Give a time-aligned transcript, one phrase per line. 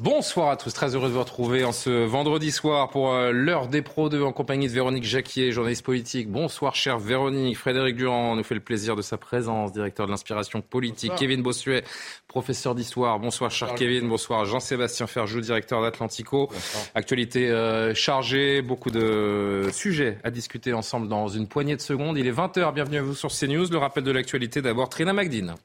[0.00, 3.66] Bonsoir à tous, très heureux de vous retrouver en ce vendredi soir pour euh, l'heure
[3.66, 6.30] des pros 2 en compagnie de Véronique Jacquier, journaliste politique.
[6.30, 10.60] Bonsoir chère Véronique, Frédéric Durand nous fait le plaisir de sa présence, directeur de l'inspiration
[10.60, 11.10] politique.
[11.16, 11.82] Kevin Bossuet,
[12.28, 13.18] professeur d'histoire.
[13.18, 16.48] Bonsoir cher Kevin, bonsoir Jean-Sébastien Ferjou, directeur d'Atlantico.
[16.94, 22.16] Actualité euh, chargée, beaucoup de sujets à discuter ensemble dans une poignée de secondes.
[22.16, 23.68] Il est 20h, bienvenue à vous sur CNews.
[23.68, 25.56] Le rappel de l'actualité d'abord, Trina Magdine.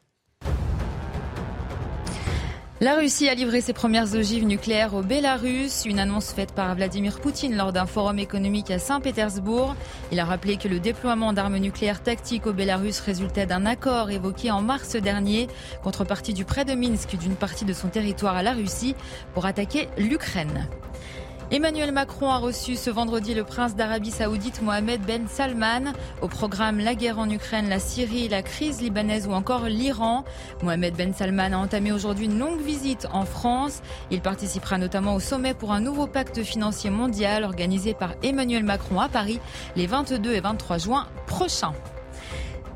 [2.84, 7.22] La Russie a livré ses premières ogives nucléaires au Bélarus, une annonce faite par Vladimir
[7.22, 9.74] Poutine lors d'un forum économique à Saint-Pétersbourg.
[10.12, 14.52] Il a rappelé que le déploiement d'armes nucléaires tactiques au Bélarus résultait d'un accord évoqué
[14.52, 15.48] en mars dernier,
[15.82, 18.98] contrepartie du prêt de Minsk d'une partie de son territoire à la Russie
[19.34, 20.68] pour attaquer l'Ukraine.
[21.54, 25.94] Emmanuel Macron a reçu ce vendredi le prince d'Arabie saoudite Mohamed Ben Salman.
[26.24, 30.24] Au programme la guerre en Ukraine, la Syrie, la crise libanaise ou encore l'Iran.
[30.64, 33.84] Mohamed Ben Salman a entamé aujourd'hui une longue visite en France.
[34.10, 39.00] Il participera notamment au sommet pour un nouveau pacte financier mondial organisé par Emmanuel Macron
[39.00, 39.40] à Paris
[39.76, 41.74] les 22 et 23 juin prochains.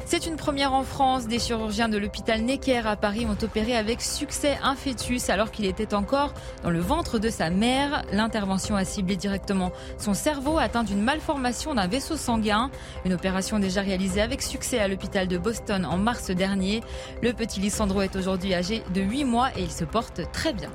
[0.10, 1.28] C'est une première en France.
[1.28, 5.66] Des chirurgiens de l'hôpital Necker à Paris ont opéré avec succès un fœtus alors qu'il
[5.66, 8.04] était encore dans le ventre de sa mère.
[8.14, 12.72] L'intervention a ciblé directement son cerveau atteint d'une malformation d'un vaisseau sanguin.
[13.04, 16.84] Une opération déjà réalisée avec succès à l'hôpital de Boston en mars dernier.
[17.22, 20.72] Le petit Lissandro est aujourd'hui âgé de 8 mois et il se porte très bien.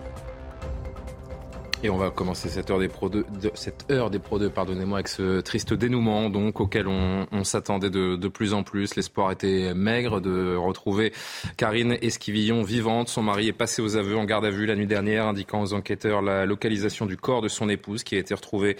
[1.84, 4.98] Et on va commencer cette heure des Pro 2, cette heure des Pro 2 pardonnez-moi,
[4.98, 8.94] avec ce triste dénouement donc auquel on, on s'attendait de, de, plus en plus.
[8.94, 11.12] L'espoir était maigre de retrouver
[11.56, 13.08] Karine Esquivillon vivante.
[13.08, 15.74] Son mari est passé aux aveux en garde à vue la nuit dernière, indiquant aux
[15.74, 18.76] enquêteurs la localisation du corps de son épouse qui a été retrouvée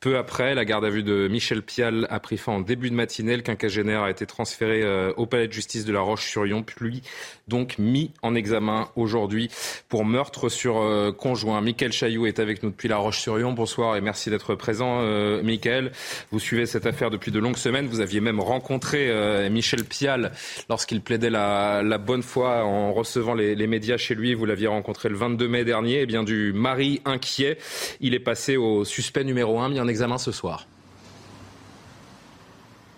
[0.00, 0.54] peu après.
[0.54, 3.36] La garde à vue de Michel Pial a pris fin en début de matinée.
[3.36, 7.02] Le quinquagénaire a été transféré euh, au palais de justice de La Roche-sur-Yon, puis
[7.48, 9.50] donc mis en examen aujourd'hui
[9.90, 11.60] pour meurtre sur euh, conjoint.
[11.60, 13.52] Michael Chailloux est nous depuis La Roche-sur-Yon.
[13.52, 15.92] Bonsoir et merci d'être présent, euh, Michael.
[16.30, 17.86] Vous suivez cette affaire depuis de longues semaines.
[17.86, 20.32] Vous aviez même rencontré euh, Michel Pial
[20.68, 24.34] lorsqu'il plaidait la, bonne foi en recevant les, médias chez lui.
[24.34, 25.96] Vous l'aviez rencontré le 22 mai dernier.
[25.96, 27.58] Et eh bien du mari inquiet,
[28.00, 30.66] il est passé au suspect numéro 1, mis en examen ce soir.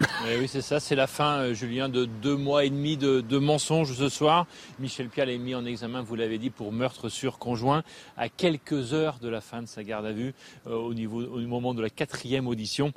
[0.00, 3.94] Oui, c'est ça, c'est la fin, euh, Julien, de deux mois et demi de, mensonges
[3.94, 4.46] ce soir.
[4.78, 7.82] Michel Pial est mis en examen, vous l'avez dit, pour meurtre sur conjoint
[8.16, 10.34] à quelques heures de la fin de sa garde à vue,
[10.66, 12.92] euh, au, niveau, au moment de la quatrième audition.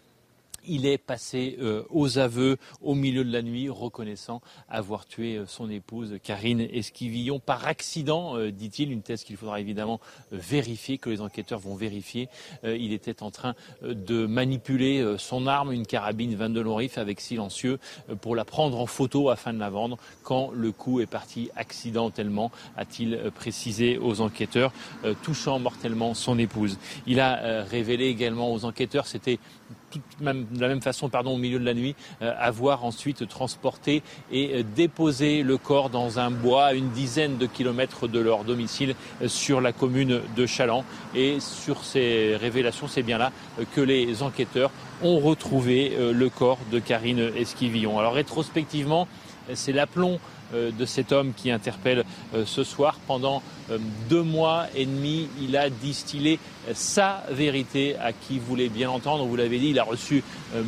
[0.68, 5.46] Il est passé euh, aux aveux au milieu de la nuit, reconnaissant avoir tué euh,
[5.48, 10.00] son épouse Karine Esquivillon par accident, euh, dit-il, une thèse qu'il faudra évidemment
[10.32, 12.30] vérifier, que les enquêteurs vont vérifier.
[12.64, 17.80] il était en train de manipuler son arme, une carabine 22 long rifle avec silencieux,
[18.22, 22.52] pour la prendre en photo afin de la vendre quand le coup est parti accidentellement,
[22.78, 24.74] a-t-il précisé aux enquêteurs,
[25.24, 26.78] touchant mortellement son épouse.
[27.08, 29.40] Il a révélé également aux enquêteurs, c'était
[30.20, 34.52] même, de la même façon au milieu de la nuit, euh, avoir ensuite transporté et
[34.54, 38.96] euh, déposé le corps dans un bois à une dizaine de kilomètres de leur domicile
[39.22, 40.84] euh, sur la commune de Chaland.
[41.16, 43.32] Et sur ces révélations, c'est bien là
[43.76, 44.72] que les enquêteurs
[45.04, 48.00] ont retrouvé le corps de Karine Esquivillon.
[48.00, 49.08] Alors rétrospectivement,
[49.54, 52.04] c'est l'aplomb euh, de cet homme qui interpelle
[52.34, 52.98] euh, ce soir.
[53.08, 53.78] Pendant euh,
[54.10, 56.40] deux mois et demi, il a distillé
[56.74, 59.26] sa vérité à qui voulait bien entendre.
[59.26, 60.24] Vous l'avez dit, il a reçu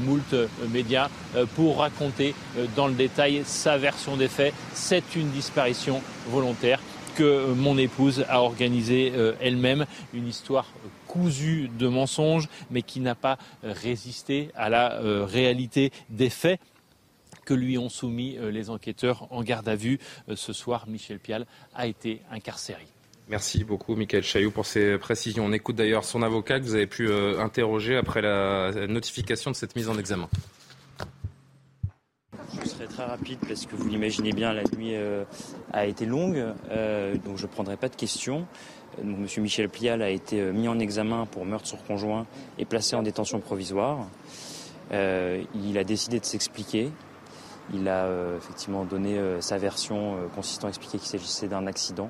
[0.05, 0.35] moult
[0.71, 1.09] médias
[1.55, 2.33] pour raconter
[2.75, 4.55] dans le détail sa version des faits.
[4.73, 6.79] C'est une disparition volontaire
[7.15, 9.85] que mon épouse a organisée elle-même.
[10.15, 10.65] Une histoire
[11.05, 16.59] cousue de mensonges, mais qui n'a pas résisté à la réalité des faits
[17.45, 19.99] que lui ont soumis euh, les enquêteurs en garde à vue.
[20.29, 21.45] Euh, ce soir, Michel Pial
[21.75, 22.85] a été incarcéré.
[23.29, 25.45] Merci beaucoup, Michael Chailloux, pour ces précisions.
[25.45, 29.55] On écoute d'ailleurs son avocat que vous avez pu euh, interroger après la notification de
[29.55, 30.27] cette mise en examen.
[32.61, 34.93] Je serai très rapide parce que vous l'imaginez bien, la nuit
[35.71, 36.43] a été longue,
[37.25, 38.45] donc je ne prendrai pas de questions.
[39.01, 42.27] Donc, Monsieur Michel Pial a été mis en examen pour meurtre sur conjoint
[42.59, 44.07] et placé en détention provisoire.
[44.91, 46.91] il a décidé de s'expliquer.
[47.73, 52.09] Il a effectivement donné sa version consistant à expliquer qu'il s'agissait d'un accident.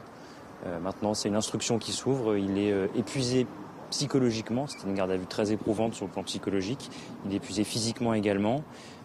[0.82, 2.38] maintenant, c'est une instruction qui s'ouvre.
[2.38, 3.46] Il est épuisé
[3.94, 4.66] psychologiquement.
[4.66, 6.90] C'était une garde à vue très éprouvante sur le plan psychologique.
[7.26, 8.64] Il est épuisé physiquement également,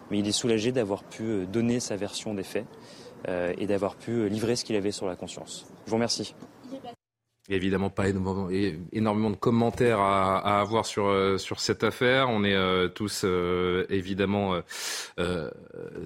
[0.09, 2.65] mais il est soulagé d'avoir pu euh, donner sa version des faits
[3.27, 5.67] euh, et d'avoir pu euh, livrer ce qu'il avait sur la conscience.
[5.85, 6.33] Je vous remercie
[7.55, 12.29] évidemment pas énormément de commentaires à, avoir sur, euh, sur cette affaire.
[12.29, 14.59] On est euh, tous euh, évidemment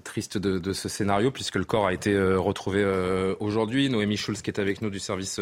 [0.04, 2.84] tristes de, ce scénario puisque le corps a été retrouvé
[3.40, 3.90] aujourd'hui.
[3.90, 5.40] Noémie Schulz qui est avec nous du service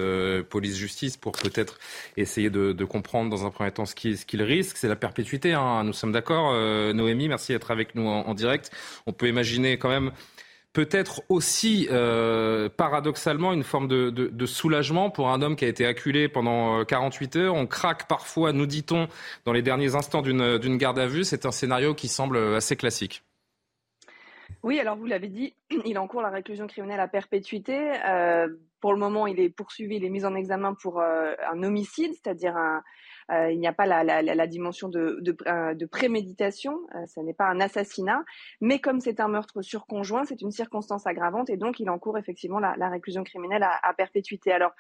[0.50, 1.80] police-justice pour peut-être
[2.18, 4.78] essayer de, comprendre dans un premier temps ce qu'il risque.
[4.78, 5.84] C'est la perpétuité, hein.
[5.84, 6.54] nous sommes d'accord.
[6.94, 8.72] Noémie, merci d'être avec nous en direct.
[9.06, 10.12] On peut imaginer quand même
[10.74, 16.28] peut-être aussi euh, paradoxalement une forme de, soulagement pour un homme qui a été acculé
[16.28, 17.56] pendant 48 euh, heures.
[17.56, 19.08] On craque parfois, nous dit-on,
[19.46, 21.24] dans les derniers instants d'une garde à vue.
[21.24, 23.24] C'est un scénario qui semble assez classique.
[24.64, 25.56] Oui, alors vous l'avez dit,
[25.86, 27.94] il encourt la réclusion criminelle à perpétuité.
[28.06, 28.48] Euh,
[28.80, 32.58] pour le moment, il est poursuivi, il est mis en examen pour un homicide, c'est-à-dire
[32.58, 32.82] un,
[33.32, 37.46] euh, il n'y a pas la, dimension de, de, euh, préméditation, euh, ce n'est pas
[37.46, 38.24] un assassinat,
[38.60, 42.18] mais comme c'est un meurtre sur conjoint, c'est une circonstance aggravante et donc il encourt
[42.18, 44.52] effectivement la, réclusion criminelle à, perpétuité.
[44.52, 44.72] Alors,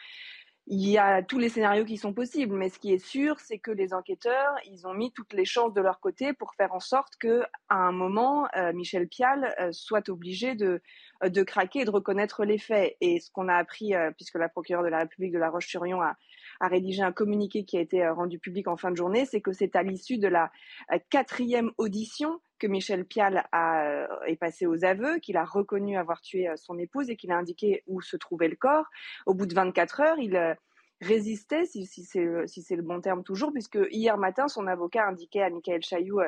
[0.73, 3.59] il y a tous les scénarios qui sont possibles, mais ce qui est sûr, c'est
[3.59, 6.79] que les enquêteurs, ils ont mis toutes les chances de leur côté pour faire en
[6.79, 10.81] sorte que, à un moment, Michel Pial soit obligé de,
[11.25, 12.95] de craquer et de reconnaître les faits.
[13.01, 16.15] Et ce qu'on a appris, puisque la procureure de la République de La Roche-sur-Yon a,
[16.61, 19.41] a rédigé un communiqué qui a été euh, rendu public en fin de journée, c'est
[19.41, 20.51] que c'est à l'issue de la
[20.93, 25.97] euh, quatrième audition que Michel Pial a, euh, est passé aux aveux, qu'il a reconnu
[25.97, 28.85] avoir tué son épouse et qu'il a indiqué où se trouvait le corps.
[29.25, 30.55] Au bout de 24 heures, il
[31.01, 35.49] résistait, si, si c'est le bon terme toujours, puisque hier matin, son avocat indiquait à
[35.49, 36.21] Michael Chailloux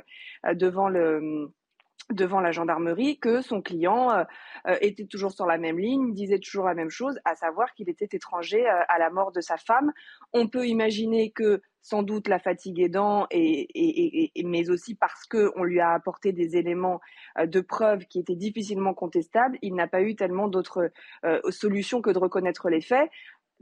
[0.56, 1.52] devant le
[2.12, 4.24] devant la gendarmerie que son client euh,
[4.68, 7.90] euh, était toujours sur la même ligne, disait toujours la même chose, à savoir qu'il
[7.90, 9.92] était étranger euh, à la mort de sa femme.
[10.34, 15.82] On peut imaginer que sans doute la fatigue aidant, et, mais aussi parce qu'on lui
[15.82, 17.02] a apporté des éléments
[17.38, 20.94] de preuve qui étaient difficilement contestables, il n'a pas eu tellement d'autres
[21.50, 23.10] solutions que de reconnaître les faits.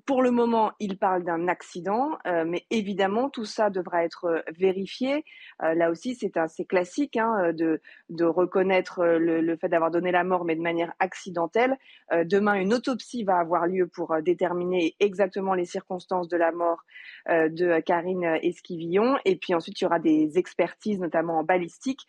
[0.05, 4.41] Pour le moment, il parle d'un accident, euh, mais évidemment, tout ça devra être euh,
[4.57, 5.25] vérifié.
[5.63, 7.79] Euh, là aussi, c'est assez classique hein, de,
[8.23, 11.77] reconnaître le, le fait d'avoir donné la mort, mais de manière accidentelle.
[12.25, 16.83] demain, une autopsie va avoir lieu pour déterminer exactement les circonstances de la mort
[17.27, 19.17] de Karine Esquivillon.
[19.25, 22.07] Et puis ensuite, il y aura des expertises, notamment en balistique,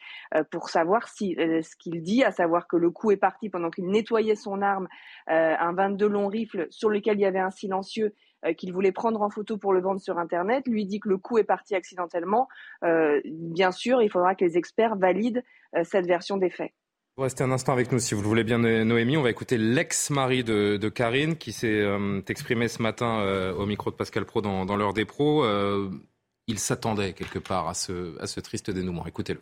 [0.50, 3.87] pour savoir si ce qu'il dit, à savoir que le coup est parti pendant qu'il
[3.87, 4.88] nettoyait son arme,
[5.27, 7.81] un 22 long rifle sur lequel il y avait un silence
[8.44, 11.17] euh, qu'il voulait prendre en photo pour le vendre sur Internet, lui dit que le
[11.17, 12.49] coup est parti accidentellement.
[12.82, 15.43] Euh, bien sûr, il faudra que les experts valident
[15.76, 16.73] euh, cette version des faits.
[17.17, 19.17] Vous restez un instant avec nous si vous le voulez bien, Noémie.
[19.17, 21.84] On va écouter l'ex-mari de, Karine qui s'est
[22.26, 25.44] exprimé ce matin au micro de Pascal Pro dans, l'heure des pros.
[26.46, 29.05] il s'attendait quelque part à ce, à ce triste dénouement.
[29.05, 29.40] Écoutez-le.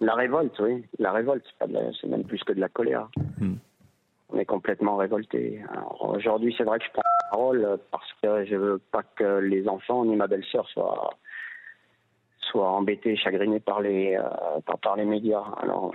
[0.00, 0.84] La révolte, oui.
[0.98, 1.44] La révolte,
[2.00, 3.08] c'est même plus que de la colère.
[3.38, 3.54] Hmm
[4.32, 5.60] on est complètement révolté.
[6.00, 9.68] Aujourd'hui, c'est vrai que je prends la parole parce que je veux pas que les
[9.68, 11.10] enfants ni ma belle-sœur soient
[12.40, 15.44] soient embêtés, chagrinés par les euh, par, les médias.
[15.62, 15.92] Alors,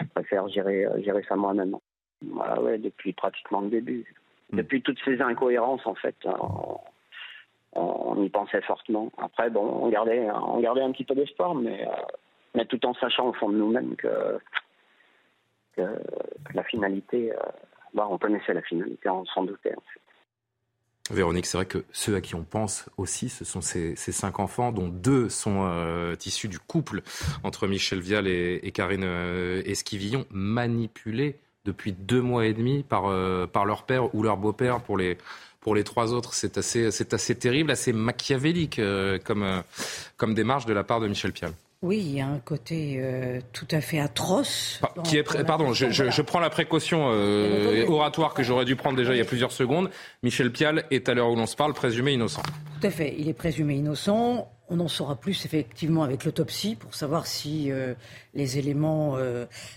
[0.00, 1.76] je préfère gérer gérer ça moi-même.
[2.22, 4.04] Voilà, ouais, depuis pratiquement le début.
[4.50, 4.58] Hmm.
[4.58, 6.16] Depuis toutes ces incohérences, en fait,
[7.74, 9.10] on, y pensait fortement.
[9.18, 11.92] Après, bon, on gardait on gardait un petit peu d'espoir, mais euh,
[12.54, 14.38] mais tout en sachant au fond de nous-mêmes que,
[15.76, 15.82] que,
[16.54, 17.38] la finalité euh,
[17.94, 19.74] bah, on connaissait la finalité, on s'en doutait.
[19.74, 20.00] En fait.
[21.10, 24.72] Véronique, c'est vrai que ceux à qui on pense aussi, ce sont ces, cinq enfants,
[24.72, 27.02] dont deux sont euh, issus du couple
[27.42, 33.46] entre Michel Vial et, Karine euh, Esquivillon, manipulés depuis deux mois et demi par, euh,
[33.46, 35.18] par leur père ou leur beau-père pour les,
[35.60, 36.34] pour les trois autres.
[36.34, 38.80] C'est assez, assez terrible, assez machiavélique
[39.24, 39.62] comme,
[40.16, 41.52] comme démarche de la part de Michel Pial.
[41.82, 44.80] Oui, il y a un côté euh, tout à fait atroce.
[45.02, 49.18] qui est, pardon, je, prends la précaution euh, oratoire que j'aurais dû prendre déjà il
[49.18, 49.90] y a plusieurs secondes.
[50.22, 52.42] Michel Pial est à l'heure où l'on se parle présumé innocent.
[52.80, 54.48] Tout à fait, il est présumé innocent.
[54.68, 57.94] On en saura plus effectivement avec l'autopsie pour savoir si euh,
[58.34, 59.16] les éléments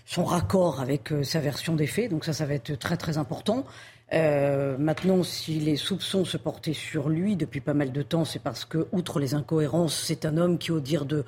[0.05, 2.11] sont raccords avec sa version des faits.
[2.11, 3.65] Donc ça, ça va être très très important.
[4.11, 8.63] maintenant, si les soupçons se portaient sur lui depuis pas mal de temps, c'est parce
[8.63, 11.25] que, outre les incohérences, c'est un homme qui, au dire de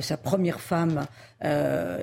[0.00, 1.06] sa première femme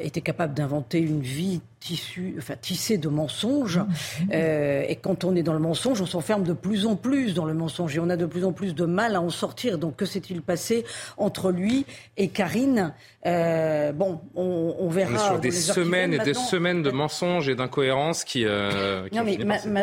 [0.01, 3.77] était capable d'inventer une vie tissue, enfin tissée de mensonges.
[3.77, 4.31] Mmh.
[4.33, 7.53] et quand on est dans le mensonge, on s'enferme de plus en plus dans le
[7.53, 9.77] mensonge et on a de plus en plus de mal à en sortir.
[9.77, 10.85] Donc que s'est-il passé
[11.17, 11.85] entre lui
[12.17, 12.93] et Karine?
[13.23, 15.17] Bon, on, verra.
[15.17, 18.43] sur des semaines et des semaines de mensonges et d'incohérences qui.
[18.45, 19.37] non, mais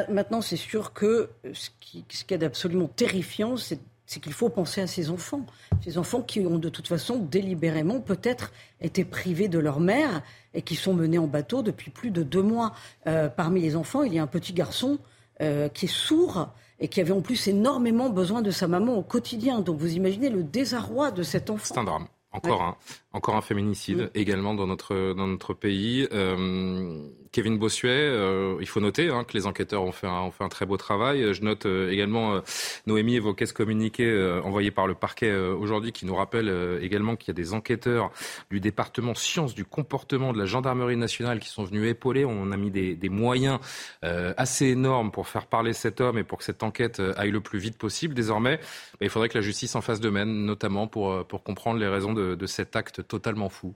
[0.08, 3.78] maintenant, c'est sûr que ce qui, ce qui est absolument terrifiant, c'est
[4.14, 5.44] c'est qu'il faut penser à ces enfants.
[5.82, 10.22] Ces enfants qui ont de toute façon délibérément peut-être été privés de leur mère
[10.54, 12.72] et qui sont menés en bateau depuis plus de deux mois.
[13.08, 14.98] Euh, parmi les enfants, il y a un petit garçon
[15.40, 19.02] euh, qui est sourd et qui avait en plus énormément besoin de sa maman au
[19.02, 19.60] quotidien.
[19.60, 21.74] Donc vous imaginez le désarroi de cet enfant.
[21.74, 22.06] C'est un drame.
[22.30, 22.76] Encore un,
[23.12, 26.06] encore un féminicide également dans notre, dans notre pays.
[26.12, 30.30] Euh, Kevin Bossuet, euh, il faut noter hein, que les enquêteurs ont fait, un, ont
[30.30, 31.34] fait un très beau travail.
[31.34, 32.40] Je note euh, également, euh,
[32.86, 34.04] Noémie évoquait ce communiqué
[34.44, 38.12] envoyé par le parquet aujourd'hui qui nous rappelle également qu'il y a des enquêteurs
[38.50, 42.24] du département sciences du comportement de la gendarmerie nationale qui sont venus épauler.
[42.24, 43.58] On a mis des, des moyens
[44.02, 47.58] assez énormes pour faire parler cet homme et pour que cette enquête aille le plus
[47.58, 48.14] vite possible.
[48.14, 51.80] Désormais, bah, il faudrait que la justice en fasse de même, notamment pour, pour comprendre
[51.80, 53.74] les raisons de, de cet acte totalement fou.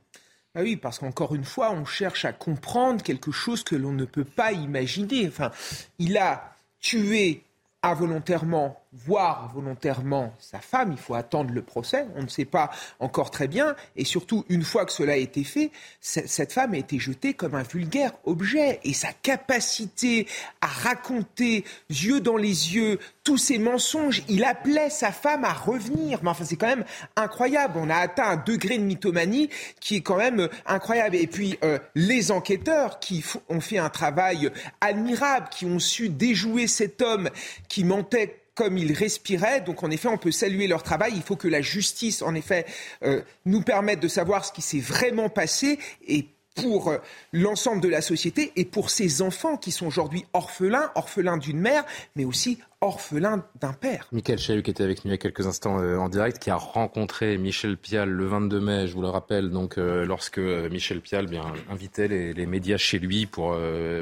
[0.59, 4.05] Ah oui, parce qu'encore une fois, on cherche à comprendre quelque chose que l'on ne
[4.05, 5.29] peut pas imaginer.
[5.29, 5.53] Enfin,
[6.01, 7.45] il a tué
[7.85, 10.93] involontairement, voire volontairement sa femme.
[10.93, 12.07] Il faut attendre le procès.
[12.17, 13.77] On ne sait pas encore très bien.
[13.97, 17.55] Et surtout, une fois que cela a été fait, cette femme a été jetée comme
[17.55, 18.81] un vulgaire objet.
[18.85, 20.27] Et sa capacité
[20.61, 26.21] à raconter, yeux dans les yeux, tous ces mensonges, il appelait sa femme à revenir.
[26.23, 26.85] Mais enfin, c'est quand même
[27.17, 27.75] incroyable.
[27.77, 31.17] On a atteint un degré de mythomanie qui est quand même euh, incroyable.
[31.17, 36.67] Et puis, euh, les enquêteurs qui ont fait un travail admirable, qui ont su déjouer
[36.67, 37.29] cet homme
[37.69, 39.61] qui mentait comme ils respiraient.
[39.61, 41.13] Donc en effet, on peut saluer leur travail.
[41.15, 42.67] Il faut que la justice, en effet,
[43.05, 46.27] euh, nous permette de savoir ce qui s'est vraiment passé et
[46.63, 46.99] pour euh,
[47.33, 51.85] l'ensemble de la société et pour ces enfants qui sont aujourd'hui orphelins, orphelins d'une mère,
[52.17, 54.07] mais aussi orphelins d'un père.
[54.13, 56.51] Michael Chahut qui était avec nous il y a quelques instants euh, en direct, qui
[56.51, 61.01] a rencontré Michel Pial le 22 mai, je vous le rappelle, donc euh, lorsque Michel
[61.01, 63.57] Pial bien, invitait les, médias chez lui pour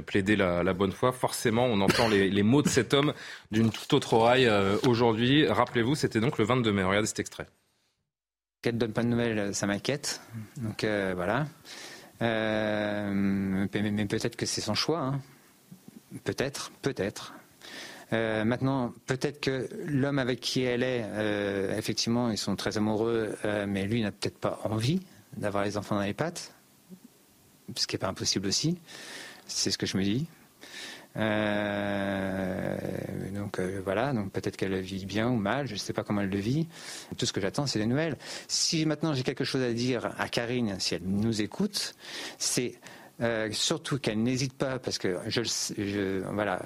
[0.07, 1.13] plaider la, bonne foi.
[1.13, 3.13] Forcément, on entend les, les mots de cet homme
[3.51, 4.49] d'une toute autre oreille
[4.87, 5.47] aujourd'hui.
[5.47, 6.85] Rappelez-vous, c'était donc le 22 mai.
[6.85, 7.47] Regardez cet extrait.
[8.63, 10.21] Qu'elle donne pas de nouvelles, ça m'inquiète.
[10.59, 11.47] Donc voilà.
[12.23, 15.01] Euh, mais, peut-être que c'est son choix.
[15.01, 15.21] Hein.
[16.25, 17.35] Peut-être, peut-être.
[18.13, 23.37] Euh, maintenant, peut-être que l'homme avec qui elle est, euh, effectivement, ils sont très amoureux,
[23.67, 25.01] mais lui n'a peut-être pas envie
[25.37, 26.55] d'avoir les enfants dans les pattes,
[27.75, 28.79] ce qui n'est pas impossible aussi.
[29.47, 30.27] C'est ce que je me dis.
[31.17, 32.77] Euh,
[33.35, 36.21] donc euh, voilà, donc peut-être qu'elle vit bien ou mal, je ne sais pas comment
[36.21, 36.69] elle le vit.
[37.17, 38.17] Tout ce que j'attends, c'est des nouvelles.
[38.49, 41.95] Si maintenant j'ai quelque chose à dire à Karine, si elle nous écoute,
[42.39, 42.75] c'est
[43.23, 46.61] euh, surtout qu'elle n'hésite pas, parce que je, voilà,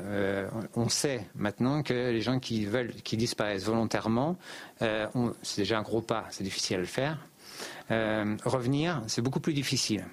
[0.74, 4.36] on sait maintenant que les gens qui veulent, qui disparaissent volontairement,
[4.80, 7.18] c'est déjà un gros pas, c'est difficile à le faire.
[7.88, 10.04] revenir, c'est beaucoup plus difficile.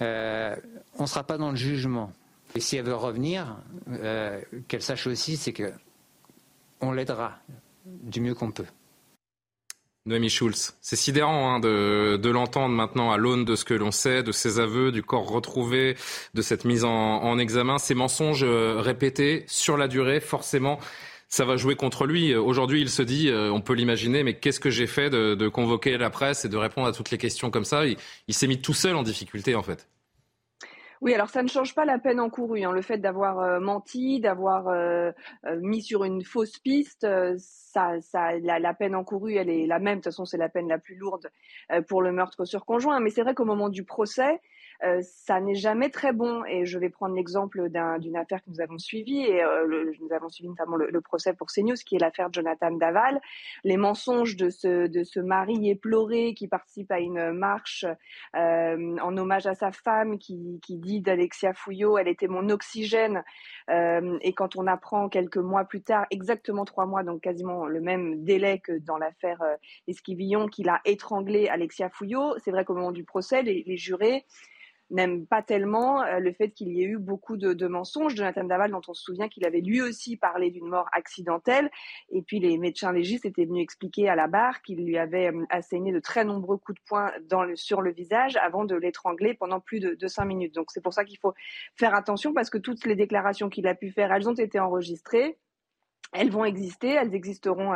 [0.00, 2.12] on ne sera pas dans le jugement.
[2.54, 3.56] Et si elle veut revenir,
[3.88, 5.72] euh, qu'elle sache aussi, c'est que
[6.80, 7.38] on l'aidera
[7.84, 8.66] du mieux qu'on peut.
[10.06, 14.22] Noémie Schulz, c'est sidérant hein, de, l'entendre maintenant à l'aune de ce que l'on sait,
[14.22, 15.96] de ses aveux, du corps retrouvé,
[16.32, 17.78] de cette mise en, examen.
[17.78, 20.80] Ces mensonges euh, répétés sur la durée, forcément,
[21.28, 22.34] ça va jouer contre lui.
[22.34, 25.98] Aujourd'hui, il se dit, euh, on peut l'imaginer, mais qu'est-ce que j'ai fait de, convoquer
[25.98, 27.84] la presse et de répondre à toutes les questions comme ça?
[27.86, 29.86] Il s'est mis tout seul en difficulté, en fait.
[31.00, 32.62] Oui, alors ça ne change pas la peine encourue.
[32.62, 32.72] Hein.
[32.72, 35.12] Le fait d'avoir euh, menti, d'avoir euh,
[35.46, 37.06] euh, mis sur une fausse piste,
[37.38, 39.98] ça, ça, la, la, peine encourue, elle est la même.
[39.98, 41.30] De toute façon, c'est la peine la plus lourde
[41.88, 43.00] pour le meurtre sur conjoint.
[43.00, 44.40] Mais c'est vrai qu'au moment du procès,
[44.82, 46.44] euh, ça n'est jamais très bon.
[46.44, 47.68] Et je vais prendre l'exemple
[47.98, 51.48] d'une affaire que nous avons suivie, et euh, nous avons suivi notamment le, procès pour
[51.48, 53.20] CNews, qui est l'affaire Jonathan Daval.
[53.64, 57.84] Les mensonges de ce, de mari éploré qui participe à une marche
[58.36, 63.22] euh, en hommage à sa femme, qui, dit d'Alexia Fouillot, elle était mon oxygène.
[63.68, 68.24] et quand on apprend quelques mois plus tard, exactement trois mois, donc quasiment le même
[68.24, 69.42] délai que dans l'affaire
[69.88, 74.24] Esquivillon, qu'il a étranglé Alexia Fouillot, c'est vrai qu'au moment du procès, les jurés
[74.90, 78.14] n'aime pas tellement euh, le fait qu'il y ait eu beaucoup de, mensonges.
[78.14, 81.70] Jonathan Daval, dont on se souvient qu'il avait lui aussi parlé d'une mort accidentelle.
[82.10, 85.44] Et puis les médecins légistes étaient venus expliquer à la barre qu'il lui avait euh,
[85.50, 87.10] asséné de très nombreux coups de poing
[87.54, 90.54] sur le visage avant de l'étrangler pendant plus de, de cinq minutes.
[90.54, 91.34] Donc c'est pour ça qu'il faut
[91.76, 95.38] faire attention parce que toutes les déclarations qu'il a pu faire, elles ont été enregistrées.
[96.12, 97.74] elles vont exister, elles existeront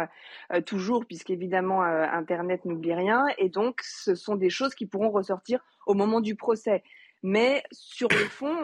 [0.53, 5.65] euh, toujours puisqu'évidemment Internet n'oublie rien et donc ce sont des choses qui pourront ressortir
[5.87, 6.83] au moment du procès.
[7.27, 8.55] Mais sur le fond,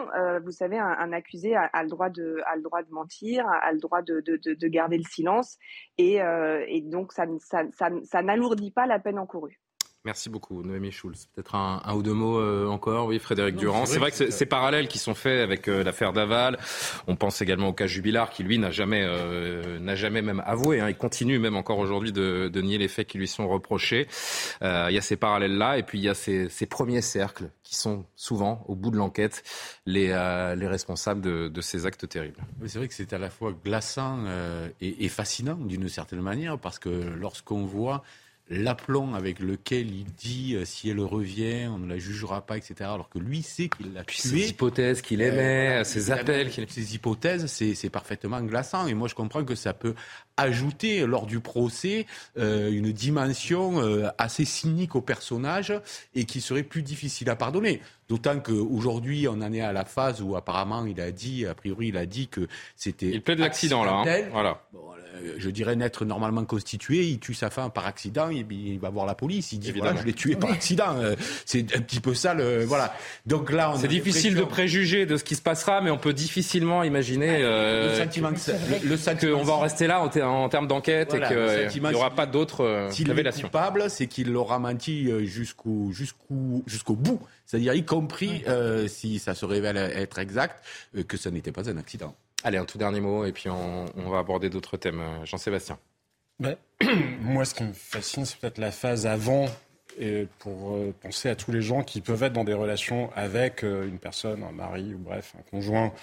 [0.45, 2.43] vous savez, un, accusé a, le droit de,
[2.91, 5.57] mentir, a, le droit de, de, de, garder le silence
[5.97, 6.19] et,
[6.67, 9.59] et donc ça, ça, ça, ça n'alourdit pas la peine encourue.
[10.03, 11.27] Merci beaucoup, Noémie Schulz.
[11.35, 13.85] Peut-être un, ou deux mots euh, encore, oui, Frédéric Durand.
[13.85, 16.57] C'est vrai, que ces parallèles qui sont faits avec euh, l'affaire Daval.
[17.05, 20.79] On pense également au cas Jubilard, qui lui n'a jamais, euh, n'a jamais même avoué.
[20.79, 24.07] Hein, il continue même encore aujourd'hui de, de, nier les faits qui lui sont reprochés.
[24.61, 27.75] il y a ces parallèles-là, et puis il y a ces, ces, premiers cercles qui
[27.75, 29.43] sont souvent, au bout de l'enquête,
[29.85, 32.39] les, les responsables de, de, ces actes terribles.
[32.65, 34.25] c'est vrai que c'est à la fois glaçant
[34.79, 38.03] et, et fascinant d'une certaine manière, parce que lorsqu'on voit
[38.49, 42.75] l'aplomb avec lequel il dit euh, si elle revient, on ne la jugera pas, etc.
[42.81, 44.21] Alors que lui sait qu'il l'a tué.
[44.21, 46.51] Ses hypothèses qu'il émet, euh, ses appels.
[46.51, 48.87] Ses hypothèses, c'est parfaitement glaçant.
[48.87, 49.95] Et moi, je comprends que ça peut
[50.37, 52.05] ajouter lors du procès
[52.37, 55.73] euh, une dimension euh, assez cynique au personnage
[56.15, 57.81] et qui serait plus difficile à pardonner.
[58.09, 61.87] D'autant qu'aujourd'hui, on en est à la phase où apparemment il a dit, a priori,
[61.87, 63.07] il a dit que c'était.
[63.07, 64.03] Il plaide l'accident là.
[64.05, 64.23] Hein.
[64.31, 64.61] Voilà.
[65.23, 68.89] Euh, je dirais n'être normalement constitué, il tue sa femme par accident, et il va
[68.89, 70.95] voir la police, il dit voilà, je l'ai tué par accident.
[71.45, 72.93] c'est un petit peu ça le voilà.
[73.25, 76.83] Donc là, c'est difficile de préjuger de ce qui se passera, mais on peut difficilement
[76.83, 80.09] imaginer le sentiment que, le, qu'on va en rester là en
[80.49, 83.47] termes d'enquête et qu'il n'y aura pas d'autres euh, révélations.
[83.47, 89.19] coupable, c'est qu'il aura menti euh, jusqu'au jusqu'au jusqu'au bout, c'est-à-dire y compris euh, si
[89.19, 90.63] ça se révèle être exact
[91.07, 92.15] que ce n'était pas un accident.
[92.43, 95.01] Allez, un tout dernier mot et puis on, on va aborder d'autres thèmes.
[95.25, 95.77] Jean-Sébastien.
[96.39, 96.55] Ben,
[97.21, 99.45] moi, ce qui me fascine, c'est peut-être la phase avant
[99.99, 103.63] et pour euh, penser à tous les gens qui peuvent être dans des relations avec
[103.63, 105.93] euh, une personne, un mari ou bref, un conjoint,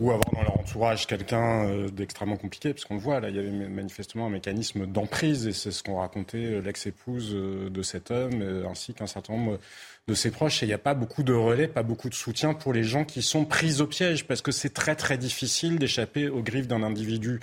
[0.00, 3.36] ou avoir dans leur entourage quelqu'un euh, d'extrêmement compliqué, parce qu'on le voit, là, il
[3.36, 8.64] y avait manifestement un mécanisme d'emprise, et c'est ce qu'ont raconté l'ex-épouse de cet homme,
[8.68, 9.58] ainsi qu'un certain nombre
[10.06, 10.62] de ses proches.
[10.62, 13.04] Et il n'y a pas beaucoup de relais, pas beaucoup de soutien pour les gens
[13.04, 16.82] qui sont pris au piège, parce que c'est très très difficile d'échapper aux griffes d'un
[16.82, 17.40] individu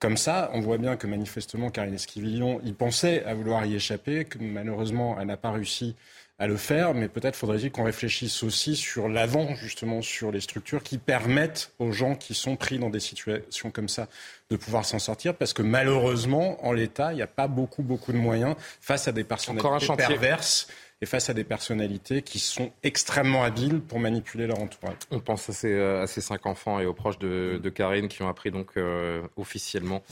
[0.00, 4.24] comme ça, on voit bien que manifestement, Karine Esquivillon, il pensait à vouloir y échapper,
[4.24, 5.96] que malheureusement, elle n'a pas réussi
[6.38, 10.84] à le faire, mais peut-être faudrait-il qu'on réfléchisse aussi sur l'avant, justement, sur les structures
[10.84, 14.06] qui permettent aux gens qui sont pris dans des situations comme ça
[14.48, 18.12] de pouvoir s'en sortir, parce que malheureusement, en l'état, il n'y a pas beaucoup, beaucoup
[18.12, 20.68] de moyens face à des personnalités perverses
[21.00, 24.96] et face à des personnalités qui sont extrêmement habiles pour manipuler leur entourage.
[25.10, 28.28] On pense à ces, euh, cinq enfants et aux proches de, de Karine qui ont
[28.28, 30.02] appris donc euh, officiellement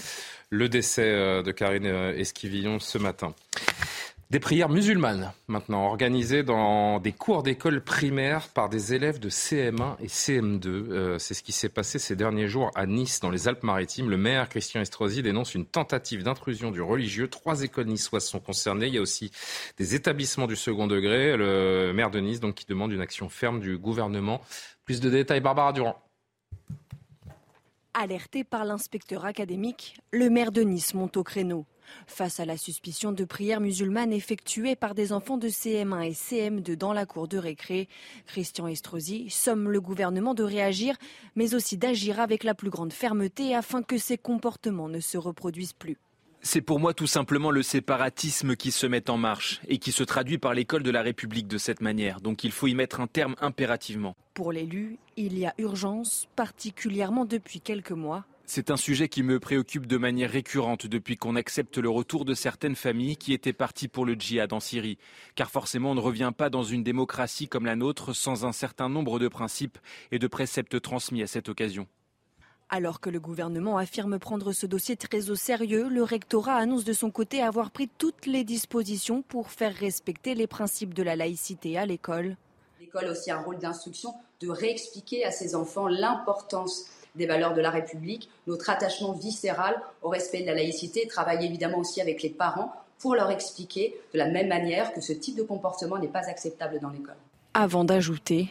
[0.50, 3.34] le décès euh, de Karine Esquivillon ce matin.
[4.28, 9.94] Des prières musulmanes, maintenant, organisées dans des cours d'école primaire par des élèves de CM1
[10.00, 10.66] et CM2.
[10.66, 14.10] Euh, c'est ce qui s'est passé ces derniers jours à Nice, dans les Alpes-Maritimes.
[14.10, 17.28] Le maire, Christian Estrosi, dénonce une tentative d'intrusion du religieux.
[17.28, 18.88] Trois écoles niçoises sont concernées.
[18.88, 19.30] Il y a aussi
[19.78, 21.36] des établissements du second degré.
[21.36, 24.40] Le maire de Nice, donc, qui demande une action ferme du gouvernement.
[24.84, 26.02] Plus de détails, Barbara Durand.
[27.94, 31.64] Alerté par l'inspecteur académique, le maire de Nice monte au créneau.
[32.06, 36.76] Face à la suspicion de prières musulmanes effectuées par des enfants de CM1 et CM2
[36.76, 37.88] dans la cour de récré,
[38.26, 40.96] Christian Estrosi somme le gouvernement de réagir,
[41.34, 45.72] mais aussi d'agir avec la plus grande fermeté afin que ces comportements ne se reproduisent
[45.72, 45.96] plus.
[46.42, 50.04] C'est pour moi tout simplement le séparatisme qui se met en marche et qui se
[50.04, 52.20] traduit par l'école de la République de cette manière.
[52.20, 54.14] Donc il faut y mettre un terme impérativement.
[54.32, 59.40] Pour l'élu, il y a urgence, particulièrement depuis quelques mois, c'est un sujet qui me
[59.40, 63.88] préoccupe de manière récurrente depuis qu'on accepte le retour de certaines familles qui étaient parties
[63.88, 64.98] pour le djihad en Syrie.
[65.34, 68.88] Car forcément, on ne revient pas dans une démocratie comme la nôtre sans un certain
[68.88, 69.78] nombre de principes
[70.12, 71.88] et de préceptes transmis à cette occasion.
[72.68, 76.92] Alors que le gouvernement affirme prendre ce dossier très au sérieux, le rectorat annonce de
[76.92, 81.78] son côté avoir pris toutes les dispositions pour faire respecter les principes de la laïcité
[81.78, 82.36] à l'école.
[82.80, 87.60] L'école a aussi un rôle d'instruction de réexpliquer à ses enfants l'importance des valeurs de
[87.60, 92.22] la République, notre attachement viscéral au respect de la laïcité et travailler évidemment aussi avec
[92.22, 96.08] les parents pour leur expliquer de la même manière que ce type de comportement n'est
[96.08, 97.16] pas acceptable dans l'école.
[97.54, 98.48] Avant d'ajouter,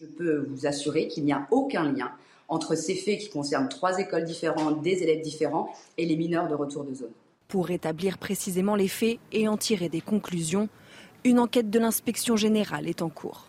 [0.00, 2.10] je peux vous assurer qu'il n'y a aucun lien
[2.48, 6.54] entre ces faits qui concernent trois écoles différentes, des élèves différents et les mineurs de
[6.54, 7.10] retour de zone.
[7.48, 10.68] Pour établir précisément les faits et en tirer des conclusions,
[11.24, 13.46] une enquête de l'inspection générale est en cours.